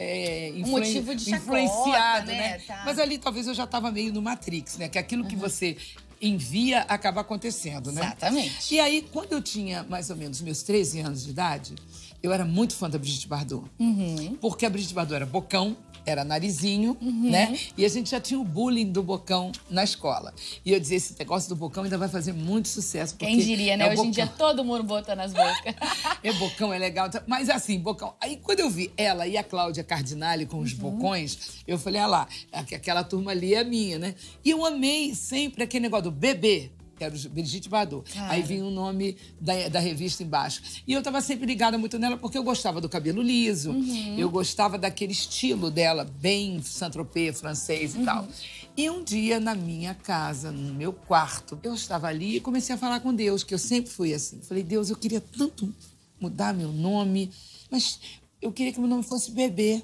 é, 0.00 0.52
um 0.54 0.68
motivo 0.68 1.12
de 1.12 1.24
chacota, 1.24 1.42
influenciado, 1.42 2.26
né? 2.28 2.38
né? 2.38 2.58
Tá. 2.64 2.82
Mas 2.86 3.00
ali 3.00 3.18
talvez 3.18 3.48
eu 3.48 3.54
já 3.54 3.64
estava 3.64 3.90
meio 3.90 4.12
no 4.12 4.22
Matrix, 4.22 4.78
né? 4.78 4.88
Que 4.88 4.96
aquilo 4.96 5.24
uhum. 5.24 5.28
que 5.28 5.34
você 5.34 5.76
envia 6.22 6.82
acaba 6.82 7.20
acontecendo, 7.20 7.90
né? 7.90 8.02
Exatamente. 8.02 8.74
E 8.74 8.78
aí, 8.78 9.02
quando 9.12 9.32
eu 9.32 9.42
tinha 9.42 9.82
mais 9.82 10.08
ou 10.08 10.16
menos 10.16 10.40
meus 10.40 10.62
13 10.62 11.00
anos 11.00 11.24
de 11.24 11.30
idade, 11.30 11.74
eu 12.22 12.32
era 12.32 12.44
muito 12.44 12.74
fã 12.74 12.88
da 12.90 12.98
Brigitte 12.98 13.28
Bardot. 13.28 13.64
Uhum. 13.78 14.36
Porque 14.40 14.66
a 14.66 14.70
Brigitte 14.70 14.94
Bardot 14.94 15.14
era 15.14 15.26
bocão, 15.26 15.76
era 16.04 16.24
narizinho, 16.24 16.96
uhum. 17.00 17.30
né? 17.30 17.58
E 17.76 17.84
a 17.84 17.88
gente 17.88 18.10
já 18.10 18.20
tinha 18.20 18.40
o 18.40 18.44
bullying 18.44 18.90
do 18.90 19.02
bocão 19.02 19.52
na 19.70 19.84
escola. 19.84 20.32
E 20.64 20.72
eu 20.72 20.80
dizia, 20.80 20.96
esse 20.96 21.14
negócio 21.18 21.48
do 21.48 21.56
bocão 21.56 21.84
ainda 21.84 21.98
vai 21.98 22.08
fazer 22.08 22.32
muito 22.32 22.68
sucesso. 22.68 23.14
Quem 23.16 23.38
diria, 23.38 23.76
né? 23.76 23.84
É 23.84 23.86
Hoje 23.88 23.96
bocão. 23.96 24.08
em 24.08 24.10
dia 24.12 24.26
todo 24.26 24.64
mundo 24.64 24.82
bota 24.84 25.14
nas 25.14 25.32
bocas. 25.32 25.74
é 26.22 26.32
bocão, 26.32 26.72
é 26.72 26.78
legal. 26.78 27.08
Mas 27.26 27.48
assim, 27.50 27.78
bocão. 27.78 28.14
Aí 28.20 28.36
quando 28.36 28.60
eu 28.60 28.70
vi 28.70 28.90
ela 28.96 29.26
e 29.26 29.36
a 29.36 29.44
Cláudia 29.44 29.84
Cardinale 29.84 30.46
com 30.46 30.58
os 30.60 30.72
uhum. 30.72 30.78
bocões, 30.78 31.62
eu 31.66 31.78
falei, 31.78 32.00
ah 32.00 32.06
lá, 32.06 32.28
aquela 32.52 33.04
turma 33.04 33.30
ali 33.30 33.54
é 33.54 33.62
minha, 33.62 33.98
né? 33.98 34.14
E 34.44 34.50
eu 34.50 34.64
amei 34.64 35.14
sempre 35.14 35.64
aquele 35.64 35.82
negócio 35.82 36.04
do 36.04 36.10
bebê 36.10 36.72
que 36.98 37.04
era 37.04 37.14
o 37.14 37.28
Brigitte 37.30 37.68
Bardot. 37.68 38.12
Cara. 38.12 38.32
Aí 38.32 38.42
vinha 38.42 38.64
o 38.64 38.70
nome 38.70 39.16
da, 39.40 39.68
da 39.68 39.78
revista 39.78 40.22
embaixo. 40.22 40.60
E 40.86 40.92
eu 40.92 40.98
estava 40.98 41.20
sempre 41.20 41.46
ligada 41.46 41.78
muito 41.78 41.98
nela 41.98 42.16
porque 42.16 42.36
eu 42.36 42.42
gostava 42.42 42.80
do 42.80 42.88
cabelo 42.88 43.22
liso, 43.22 43.70
uhum. 43.70 44.18
eu 44.18 44.28
gostava 44.28 44.76
daquele 44.76 45.12
estilo 45.12 45.70
dela, 45.70 46.04
bem 46.04 46.60
Saint-Tropez, 46.60 47.40
francês 47.40 47.94
e 47.94 47.98
uhum. 47.98 48.04
tal. 48.04 48.28
E 48.76 48.88
um 48.90 49.02
dia, 49.02 49.40
na 49.40 49.54
minha 49.54 49.94
casa, 49.94 50.52
no 50.52 50.74
meu 50.74 50.92
quarto, 50.92 51.58
eu 51.62 51.74
estava 51.74 52.06
ali 52.06 52.36
e 52.36 52.40
comecei 52.40 52.74
a 52.74 52.78
falar 52.78 53.00
com 53.00 53.14
Deus, 53.14 53.42
que 53.42 53.54
eu 53.54 53.58
sempre 53.58 53.90
fui 53.90 54.14
assim. 54.14 54.40
Falei, 54.42 54.62
Deus, 54.62 54.90
eu 54.90 54.96
queria 54.96 55.20
tanto 55.20 55.74
mudar 56.20 56.54
meu 56.54 56.72
nome, 56.72 57.30
mas 57.70 57.98
eu 58.40 58.52
queria 58.52 58.72
que 58.72 58.78
meu 58.78 58.88
nome 58.88 59.02
fosse 59.02 59.30
Bebê. 59.30 59.82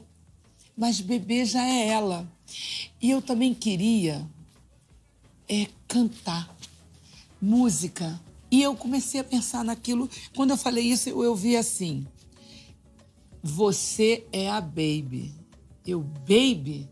Mas 0.77 1.01
Bebê 1.01 1.45
já 1.45 1.65
é 1.65 1.89
ela. 1.89 2.29
E 3.01 3.11
eu 3.11 3.23
também 3.23 3.55
queria 3.55 4.25
é, 5.49 5.67
cantar 5.89 6.54
música. 7.45 8.21
E 8.51 8.63
eu 8.63 8.75
comecei 8.75 9.21
a 9.21 9.25
pensar 9.25 9.65
naquilo. 9.65 10.09
Quando 10.35 10.51
eu 10.51 10.57
falei 10.57 10.85
isso, 10.85 11.09
eu, 11.09 11.23
eu 11.23 11.35
vi 11.35 11.57
assim: 11.57 12.07
Você 13.43 14.27
é 14.33 14.51
a 14.51 14.61
baby. 14.61 15.33
Eu, 15.87 16.01
baby? 16.01 16.89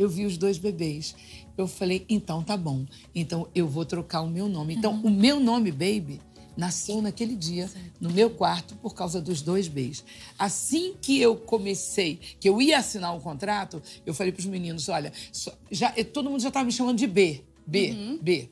eu 0.00 0.08
vi 0.08 0.24
os 0.24 0.38
dois 0.38 0.56
bebês. 0.56 1.14
Eu 1.58 1.68
falei, 1.68 2.06
então 2.08 2.42
tá 2.42 2.56
bom. 2.56 2.86
Então 3.14 3.46
eu 3.54 3.68
vou 3.68 3.84
trocar 3.84 4.22
o 4.22 4.30
meu 4.30 4.48
nome. 4.48 4.74
Então, 4.74 4.94
uhum. 4.94 5.02
o 5.02 5.10
meu 5.10 5.38
nome, 5.38 5.70
Baby, 5.70 6.22
nasceu 6.56 7.02
naquele 7.02 7.36
dia, 7.36 7.68
certo. 7.68 7.92
no 8.00 8.08
meu 8.08 8.30
quarto, 8.30 8.74
por 8.76 8.94
causa 8.94 9.20
dos 9.20 9.42
dois 9.42 9.68
Bs. 9.68 10.02
Assim 10.38 10.94
que 11.02 11.20
eu 11.20 11.36
comecei, 11.36 12.18
que 12.40 12.48
eu 12.48 12.62
ia 12.62 12.78
assinar 12.78 13.14
o 13.14 13.20
contrato, 13.20 13.82
eu 14.06 14.14
falei 14.14 14.32
para 14.32 14.40
os 14.40 14.46
meninos: 14.46 14.88
olha, 14.88 15.12
já, 15.70 15.92
todo 16.04 16.30
mundo 16.30 16.40
já 16.40 16.48
estava 16.48 16.64
me 16.64 16.72
chamando 16.72 16.96
de 16.96 17.06
B. 17.06 17.44
B, 17.66 17.90
uhum. 17.90 18.18
B. 18.22 18.48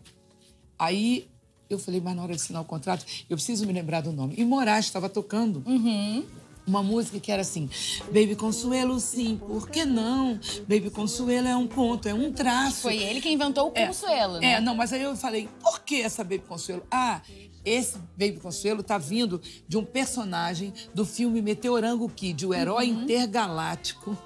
Aí 0.79 1.29
eu 1.69 1.79
falei, 1.79 2.01
mas 2.01 2.17
na 2.17 2.23
hora 2.23 2.33
de 2.33 2.41
assinar 2.41 2.63
o 2.63 2.65
contrato, 2.65 3.05
eu 3.29 3.37
preciso 3.37 3.67
me 3.67 3.73
lembrar 3.73 4.01
do 4.01 4.13
nome. 4.13 4.35
E 4.37 4.45
Moraes 4.45 4.87
estava 4.87 5.09
tocando. 5.09 5.63
Uhum 5.67 6.25
uma 6.69 6.83
música 6.83 7.19
que 7.19 7.33
era 7.33 7.43
assim: 7.43 7.69
Baby 8.07 8.37
Consuelo, 8.37 9.01
sim, 9.01 9.37
por 9.37 9.69
que 9.71 9.85
não? 9.85 10.39
Baby 10.69 10.91
Consuelo 10.91 11.49
é 11.49 11.57
um 11.57 11.67
ponto, 11.67 12.07
é 12.07 12.15
um 12.15 12.31
traço. 12.31 12.83
Foi 12.83 12.99
ele 12.99 13.21
que 13.21 13.31
inventou 13.31 13.71
o 13.71 13.73
é, 13.75 13.87
Consuelo, 13.87 14.37
é, 14.37 14.41
né? 14.41 14.53
É, 14.53 14.61
não, 14.61 14.75
mas 14.75 14.93
aí 14.93 15.03
eu 15.03 15.17
falei: 15.17 15.49
por 15.61 15.81
que 15.81 16.03
essa 16.03 16.23
Baby 16.23 16.45
Consuelo? 16.47 16.83
Ah, 16.91 17.23
esse 17.65 17.99
Baby 18.17 18.39
Consuelo 18.41 18.83
tá 18.83 18.99
vindo 18.99 19.41
de 19.67 19.77
um 19.77 19.85
personagem 19.85 20.73
do 20.95 21.05
filme 21.05 21.41
Meteorango 21.41 22.09
Kid, 22.09 22.47
o 22.47 22.55
herói 22.55 22.91
uhum. 22.91 23.03
intergaláctico 23.03 24.17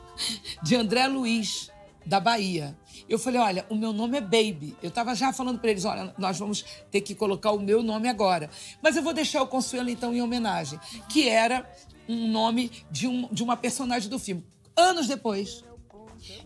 de 0.62 0.76
André 0.76 1.06
Luiz, 1.06 1.70
da 2.04 2.20
Bahia. 2.20 2.76
Eu 3.08 3.18
falei, 3.18 3.40
olha, 3.40 3.66
o 3.68 3.74
meu 3.74 3.92
nome 3.92 4.18
é 4.18 4.20
Baby. 4.20 4.76
Eu 4.82 4.88
estava 4.88 5.14
já 5.14 5.32
falando 5.32 5.58
para 5.58 5.70
eles, 5.70 5.84
olha, 5.84 6.14
nós 6.18 6.38
vamos 6.38 6.64
ter 6.90 7.00
que 7.00 7.14
colocar 7.14 7.52
o 7.52 7.60
meu 7.60 7.82
nome 7.82 8.08
agora. 8.08 8.50
Mas 8.82 8.96
eu 8.96 9.02
vou 9.02 9.12
deixar 9.12 9.42
o 9.42 9.46
Consuelo, 9.46 9.88
então, 9.90 10.14
em 10.14 10.22
homenagem. 10.22 10.78
Que 11.08 11.28
era 11.28 11.68
um 12.08 12.28
nome 12.28 12.70
de, 12.90 13.06
um, 13.06 13.28
de 13.32 13.42
uma 13.42 13.56
personagem 13.56 14.08
do 14.08 14.18
filme. 14.18 14.44
Anos 14.76 15.06
depois, 15.06 15.64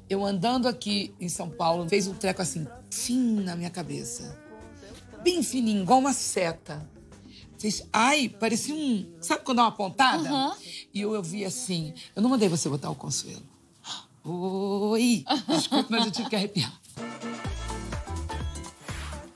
eu 0.09 0.25
andando 0.25 0.66
aqui 0.66 1.14
em 1.21 1.29
São 1.29 1.49
Paulo, 1.49 1.88
fez 1.88 2.07
um 2.07 2.14
treco 2.14 2.42
assim, 2.42 2.66
fim 2.90 3.40
na 3.40 3.57
minha 3.57 3.71
cabeça. 3.71 4.38
Bem 5.23 5.42
fininho, 5.42 5.83
igual 5.83 5.99
uma 5.99 6.12
seta. 6.12 6.88
Fez, 7.59 7.87
ai, 7.92 8.29
parecia 8.29 8.75
um. 8.75 9.12
Sabe 9.21 9.42
quando 9.42 9.59
dá 9.59 9.64
uma 9.64 9.73
pontada? 9.73 10.31
Uhum. 10.31 10.53
E 10.92 11.01
eu, 11.01 11.14
eu 11.14 11.23
vi 11.23 11.45
assim. 11.45 11.95
Eu 12.14 12.23
não 12.23 12.29
mandei 12.29 12.49
você 12.49 12.69
botar 12.69 12.90
o 12.90 12.95
consuelo. 12.95 13.42
Oi! 14.27 15.25
Desculpa, 15.49 15.87
mas 15.91 16.07
eu 16.07 16.11
tive 16.11 16.29
que 16.29 16.37
arrepiar. 16.37 16.73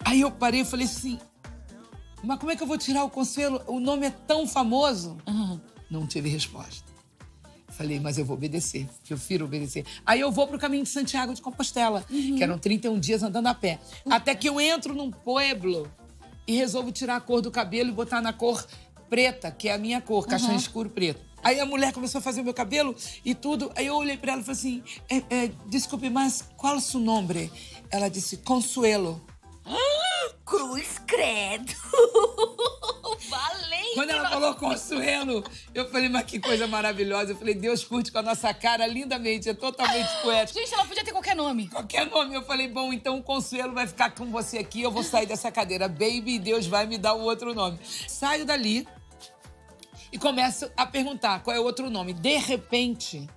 Aí 0.04 0.20
eu 0.20 0.30
parei 0.30 0.62
e 0.62 0.64
falei 0.64 0.86
assim: 0.86 1.18
mas 2.22 2.38
como 2.38 2.50
é 2.50 2.56
que 2.56 2.62
eu 2.62 2.66
vou 2.66 2.76
tirar 2.76 3.04
o 3.04 3.10
consuelo? 3.10 3.62
O 3.66 3.80
nome 3.80 4.06
é 4.06 4.10
tão 4.10 4.46
famoso. 4.46 5.16
Uhum. 5.26 5.60
Não 5.90 6.06
tive 6.06 6.28
resposta. 6.28 6.90
Falei, 7.68 7.98
mas 7.98 8.18
eu 8.18 8.24
vou 8.24 8.36
obedecer, 8.36 8.86
prefiro 9.06 9.46
obedecer. 9.46 9.86
Aí 10.04 10.20
eu 10.20 10.30
vou 10.30 10.46
para 10.46 10.56
o 10.56 10.58
caminho 10.58 10.82
de 10.82 10.90
Santiago 10.90 11.32
de 11.32 11.40
Compostela, 11.40 12.04
uhum. 12.10 12.36
que 12.36 12.42
eram 12.42 12.58
31 12.58 12.98
dias 12.98 13.22
andando 13.22 13.46
a 13.46 13.54
pé. 13.54 13.78
Uhum. 14.04 14.12
Até 14.12 14.34
que 14.34 14.48
eu 14.48 14.60
entro 14.60 14.94
num 14.94 15.10
pueblo 15.10 15.90
e 16.46 16.56
resolvo 16.56 16.92
tirar 16.92 17.16
a 17.16 17.20
cor 17.20 17.40
do 17.40 17.50
cabelo 17.50 17.88
e 17.88 17.92
botar 17.92 18.20
na 18.20 18.32
cor 18.32 18.66
preta, 19.08 19.50
que 19.50 19.68
é 19.68 19.74
a 19.74 19.78
minha 19.78 20.00
cor, 20.00 20.26
castanho 20.26 20.58
escuro 20.58 20.90
preto. 20.90 21.20
Aí 21.42 21.60
a 21.60 21.66
mulher 21.66 21.92
começou 21.92 22.18
a 22.18 22.22
fazer 22.22 22.40
o 22.40 22.44
meu 22.44 22.54
cabelo 22.54 22.94
e 23.24 23.34
tudo. 23.34 23.72
Aí 23.76 23.86
eu 23.86 23.96
olhei 23.96 24.16
para 24.16 24.32
ela 24.32 24.40
e 24.42 24.44
falei 24.44 24.58
assim: 24.58 24.82
é, 25.08 25.44
é, 25.44 25.50
desculpe, 25.66 26.10
mas 26.10 26.44
qual 26.56 26.74
é 26.74 26.78
o 26.78 26.80
seu 26.80 27.00
nome? 27.00 27.50
Ela 27.90 28.08
disse: 28.08 28.38
Consuelo. 28.38 29.20
Cruz 30.44 30.98
credo. 31.06 31.72
Valente! 33.28 33.94
Quando 33.94 34.10
ela 34.10 34.28
falou 34.28 34.54
Consuelo, 34.54 35.44
eu 35.72 35.88
falei, 35.90 36.08
mas 36.08 36.24
que 36.24 36.40
coisa 36.40 36.66
maravilhosa. 36.66 37.32
Eu 37.32 37.36
falei, 37.36 37.54
Deus 37.54 37.84
curte 37.84 38.10
com 38.10 38.18
a 38.18 38.22
nossa 38.22 38.52
cara 38.52 38.84
lindamente, 38.86 39.48
é 39.48 39.54
totalmente 39.54 40.10
poético. 40.22 40.58
Gente, 40.58 40.74
ela 40.74 40.84
podia 40.84 41.04
ter 41.04 41.12
qualquer 41.12 41.36
nome. 41.36 41.68
Qualquer 41.68 42.06
nome. 42.06 42.34
Eu 42.34 42.42
falei, 42.42 42.66
bom, 42.66 42.92
então 42.92 43.18
o 43.18 43.22
Consuelo 43.22 43.72
vai 43.72 43.86
ficar 43.86 44.10
com 44.10 44.26
você 44.26 44.58
aqui, 44.58 44.82
eu 44.82 44.90
vou 44.90 45.04
sair 45.04 45.26
dessa 45.26 45.52
cadeira. 45.52 45.86
Baby, 45.86 46.40
Deus 46.40 46.66
vai 46.66 46.84
me 46.84 46.98
dar 46.98 47.14
um 47.14 47.20
outro 47.20 47.54
nome. 47.54 47.78
Saio 48.08 48.44
dali 48.44 48.88
e 50.12 50.18
começo 50.18 50.70
a 50.76 50.86
perguntar 50.86 51.42
qual 51.42 51.54
é 51.54 51.60
o 51.60 51.64
outro 51.64 51.88
nome. 51.88 52.12
De 52.12 52.36
repente, 52.36 53.28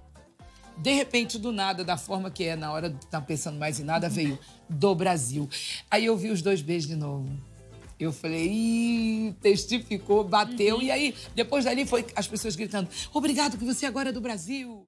de 0.77 0.91
repente, 0.91 1.37
do 1.37 1.51
nada, 1.51 1.83
da 1.83 1.97
forma 1.97 2.31
que 2.31 2.43
é, 2.45 2.55
na 2.55 2.71
hora 2.71 2.89
de 2.89 2.97
estar 2.97 3.21
pensando 3.21 3.59
mais 3.59 3.79
em 3.79 3.83
nada, 3.83 4.09
veio 4.09 4.37
do 4.67 4.95
Brasil. 4.95 5.47
Aí 5.89 6.05
eu 6.05 6.17
vi 6.17 6.29
os 6.29 6.41
dois 6.41 6.61
beijos 6.61 6.87
de 6.87 6.95
novo. 6.95 7.29
Eu 7.99 8.11
falei, 8.11 8.47
Ih, 8.47 9.35
testificou, 9.41 10.23
bateu. 10.23 10.77
Uhum. 10.77 10.81
E 10.81 10.91
aí, 10.91 11.15
depois 11.35 11.63
dali, 11.63 11.85
foi 11.85 12.05
as 12.15 12.27
pessoas 12.27 12.55
gritando: 12.55 12.89
Obrigado 13.13 13.57
que 13.57 13.63
você 13.63 13.85
agora 13.85 14.09
é 14.09 14.11
do 14.11 14.19
Brasil. 14.19 14.85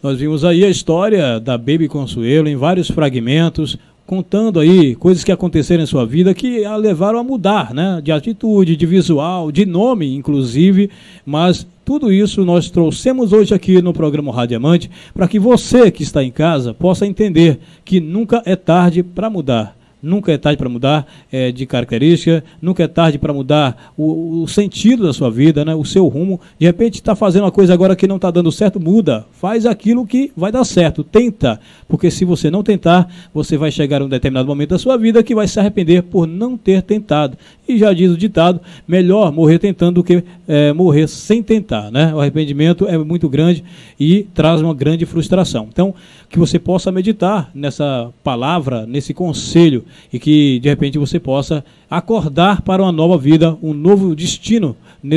Nós 0.00 0.20
vimos 0.20 0.44
aí 0.44 0.64
a 0.64 0.68
história 0.68 1.40
da 1.40 1.58
Baby 1.58 1.88
Consuelo 1.88 2.48
em 2.48 2.54
vários 2.54 2.88
fragmentos, 2.88 3.76
contando 4.06 4.60
aí 4.60 4.94
coisas 4.94 5.24
que 5.24 5.32
aconteceram 5.32 5.82
em 5.82 5.86
sua 5.86 6.06
vida 6.06 6.32
que 6.32 6.64
a 6.64 6.76
levaram 6.76 7.18
a 7.18 7.24
mudar, 7.24 7.74
né? 7.74 8.00
De 8.00 8.12
atitude, 8.12 8.76
de 8.76 8.86
visual, 8.86 9.50
de 9.50 9.66
nome, 9.66 10.14
inclusive, 10.14 10.88
mas 11.26 11.66
tudo 11.84 12.12
isso 12.12 12.44
nós 12.44 12.70
trouxemos 12.70 13.32
hoje 13.32 13.52
aqui 13.52 13.82
no 13.82 13.92
programa 13.92 14.32
Rádio 14.32 14.56
Amante 14.56 14.88
para 15.12 15.26
que 15.26 15.38
você 15.40 15.90
que 15.90 16.04
está 16.04 16.22
em 16.22 16.30
casa 16.30 16.72
possa 16.72 17.04
entender 17.04 17.58
que 17.84 17.98
nunca 17.98 18.40
é 18.46 18.54
tarde 18.54 19.02
para 19.02 19.28
mudar. 19.28 19.77
Nunca 20.00 20.30
é 20.30 20.38
tarde 20.38 20.56
para 20.56 20.68
mudar 20.68 21.06
é, 21.32 21.50
de 21.50 21.66
característica, 21.66 22.44
nunca 22.62 22.84
é 22.84 22.86
tarde 22.86 23.18
para 23.18 23.32
mudar 23.32 23.92
o, 23.96 24.42
o, 24.42 24.48
sentido 24.48 25.02
da 25.02 25.12
sua 25.12 25.28
vida, 25.28 25.64
né, 25.64 25.74
o 25.74 25.84
seu 25.84 26.06
rumo. 26.06 26.40
De 26.56 26.66
repente 26.66 26.94
está 26.94 27.16
fazendo 27.16 27.42
uma 27.42 27.50
coisa 27.50 27.74
agora 27.74 27.96
que 27.96 28.06
não 28.06 28.14
está 28.14 28.30
dando 28.30 28.52
certo, 28.52 28.78
muda. 28.78 29.26
Faz 29.32 29.66
aquilo 29.66 30.06
que 30.06 30.30
vai 30.36 30.52
dar 30.52 30.64
certo. 30.64 31.02
Tenta. 31.02 31.58
Porque 31.88 32.12
se 32.12 32.24
você 32.24 32.48
não 32.48 32.62
tentar, 32.62 33.12
você 33.34 33.56
vai 33.56 33.72
chegar 33.72 34.00
a 34.00 34.04
um 34.04 34.08
determinado 34.08 34.46
momento 34.46 34.70
da 34.70 34.78
sua 34.78 34.96
vida 34.96 35.20
que 35.22 35.34
vai 35.34 35.48
se 35.48 35.58
arrepender 35.58 36.04
por 36.04 36.28
não 36.28 36.56
ter 36.56 36.80
tentado. 36.82 37.36
E 37.68 37.76
já 37.76 37.92
diz 37.92 38.12
o 38.12 38.16
ditado: 38.16 38.60
melhor 38.86 39.32
morrer 39.32 39.58
tentando 39.58 39.96
do 39.96 40.04
que 40.04 40.22
é, 40.46 40.72
morrer 40.72 41.08
sem 41.08 41.42
tentar. 41.42 41.90
Né? 41.90 42.14
O 42.14 42.20
arrependimento 42.20 42.86
é 42.86 42.96
muito 42.96 43.28
grande 43.28 43.64
e 43.98 44.26
traz 44.32 44.62
uma 44.62 44.74
grande 44.74 45.04
frustração. 45.06 45.68
Então, 45.72 45.92
que 46.28 46.38
você 46.38 46.58
possa 46.58 46.92
meditar 46.92 47.50
nessa 47.52 48.12
palavra, 48.22 48.86
nesse 48.86 49.12
conselho 49.12 49.84
e 50.12 50.18
que 50.18 50.58
de 50.60 50.68
repente 50.68 50.98
você 50.98 51.18
possa 51.18 51.64
acordar 51.90 52.62
para 52.62 52.82
uma 52.82 52.92
nova 52.92 53.16
vida, 53.16 53.56
um 53.62 53.72
novo 53.72 54.14
destino 54.14 54.76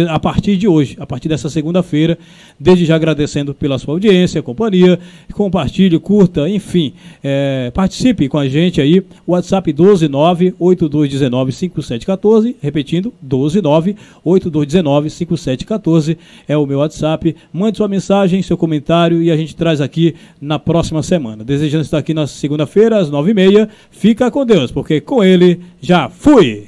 a 0.10 0.20
partir 0.20 0.58
de 0.58 0.68
hoje, 0.68 0.98
a 1.00 1.06
partir 1.06 1.28
dessa 1.28 1.50
segunda-feira. 1.50 2.18
Desde 2.60 2.86
já 2.86 2.96
agradecendo 2.96 3.54
pela 3.54 3.78
sua 3.80 3.96
audiência, 3.96 4.42
companhia, 4.42 4.98
compartilhe, 5.34 6.00
curta, 6.00 6.50
enfim, 6.50 6.94
é, 7.24 7.72
participe 7.74 8.30
com 8.30 8.38
a 8.38 8.48
gente 8.48 8.80
aí. 8.80 9.04
WhatsApp 9.28 9.74
12982195714, 9.74 12.56
repetindo, 12.62 13.12
12982195714 13.28 16.18
é 16.48 16.56
o 16.56 16.66
meu 16.66 16.80
WhatsApp. 16.80 17.36
Mande 17.52 17.76
sua 17.78 17.88
mensagem, 17.88 18.42
seu 18.42 18.58
comentário 18.58 19.22
e 19.22 19.30
a 19.32 19.38
gente 19.38 19.56
traz 19.56 19.82
aqui 19.82 20.16
na 20.40 20.58
próxima 20.60 21.04
semana. 21.04 21.44
Desejando 21.44 21.84
estar 21.84 21.98
aqui 21.98 22.14
na 22.14 22.28
segunda-feira, 22.28 23.00
às 23.00 23.10
nove 23.10 23.32
e 23.32 23.34
meia. 23.34 23.68
Fica 23.90 24.30
com 24.30 24.46
Deus, 24.46 24.72
porque 24.72 25.02
com 25.02 25.24
ele 25.24 25.60
já 25.82 26.08
fui! 26.10 26.61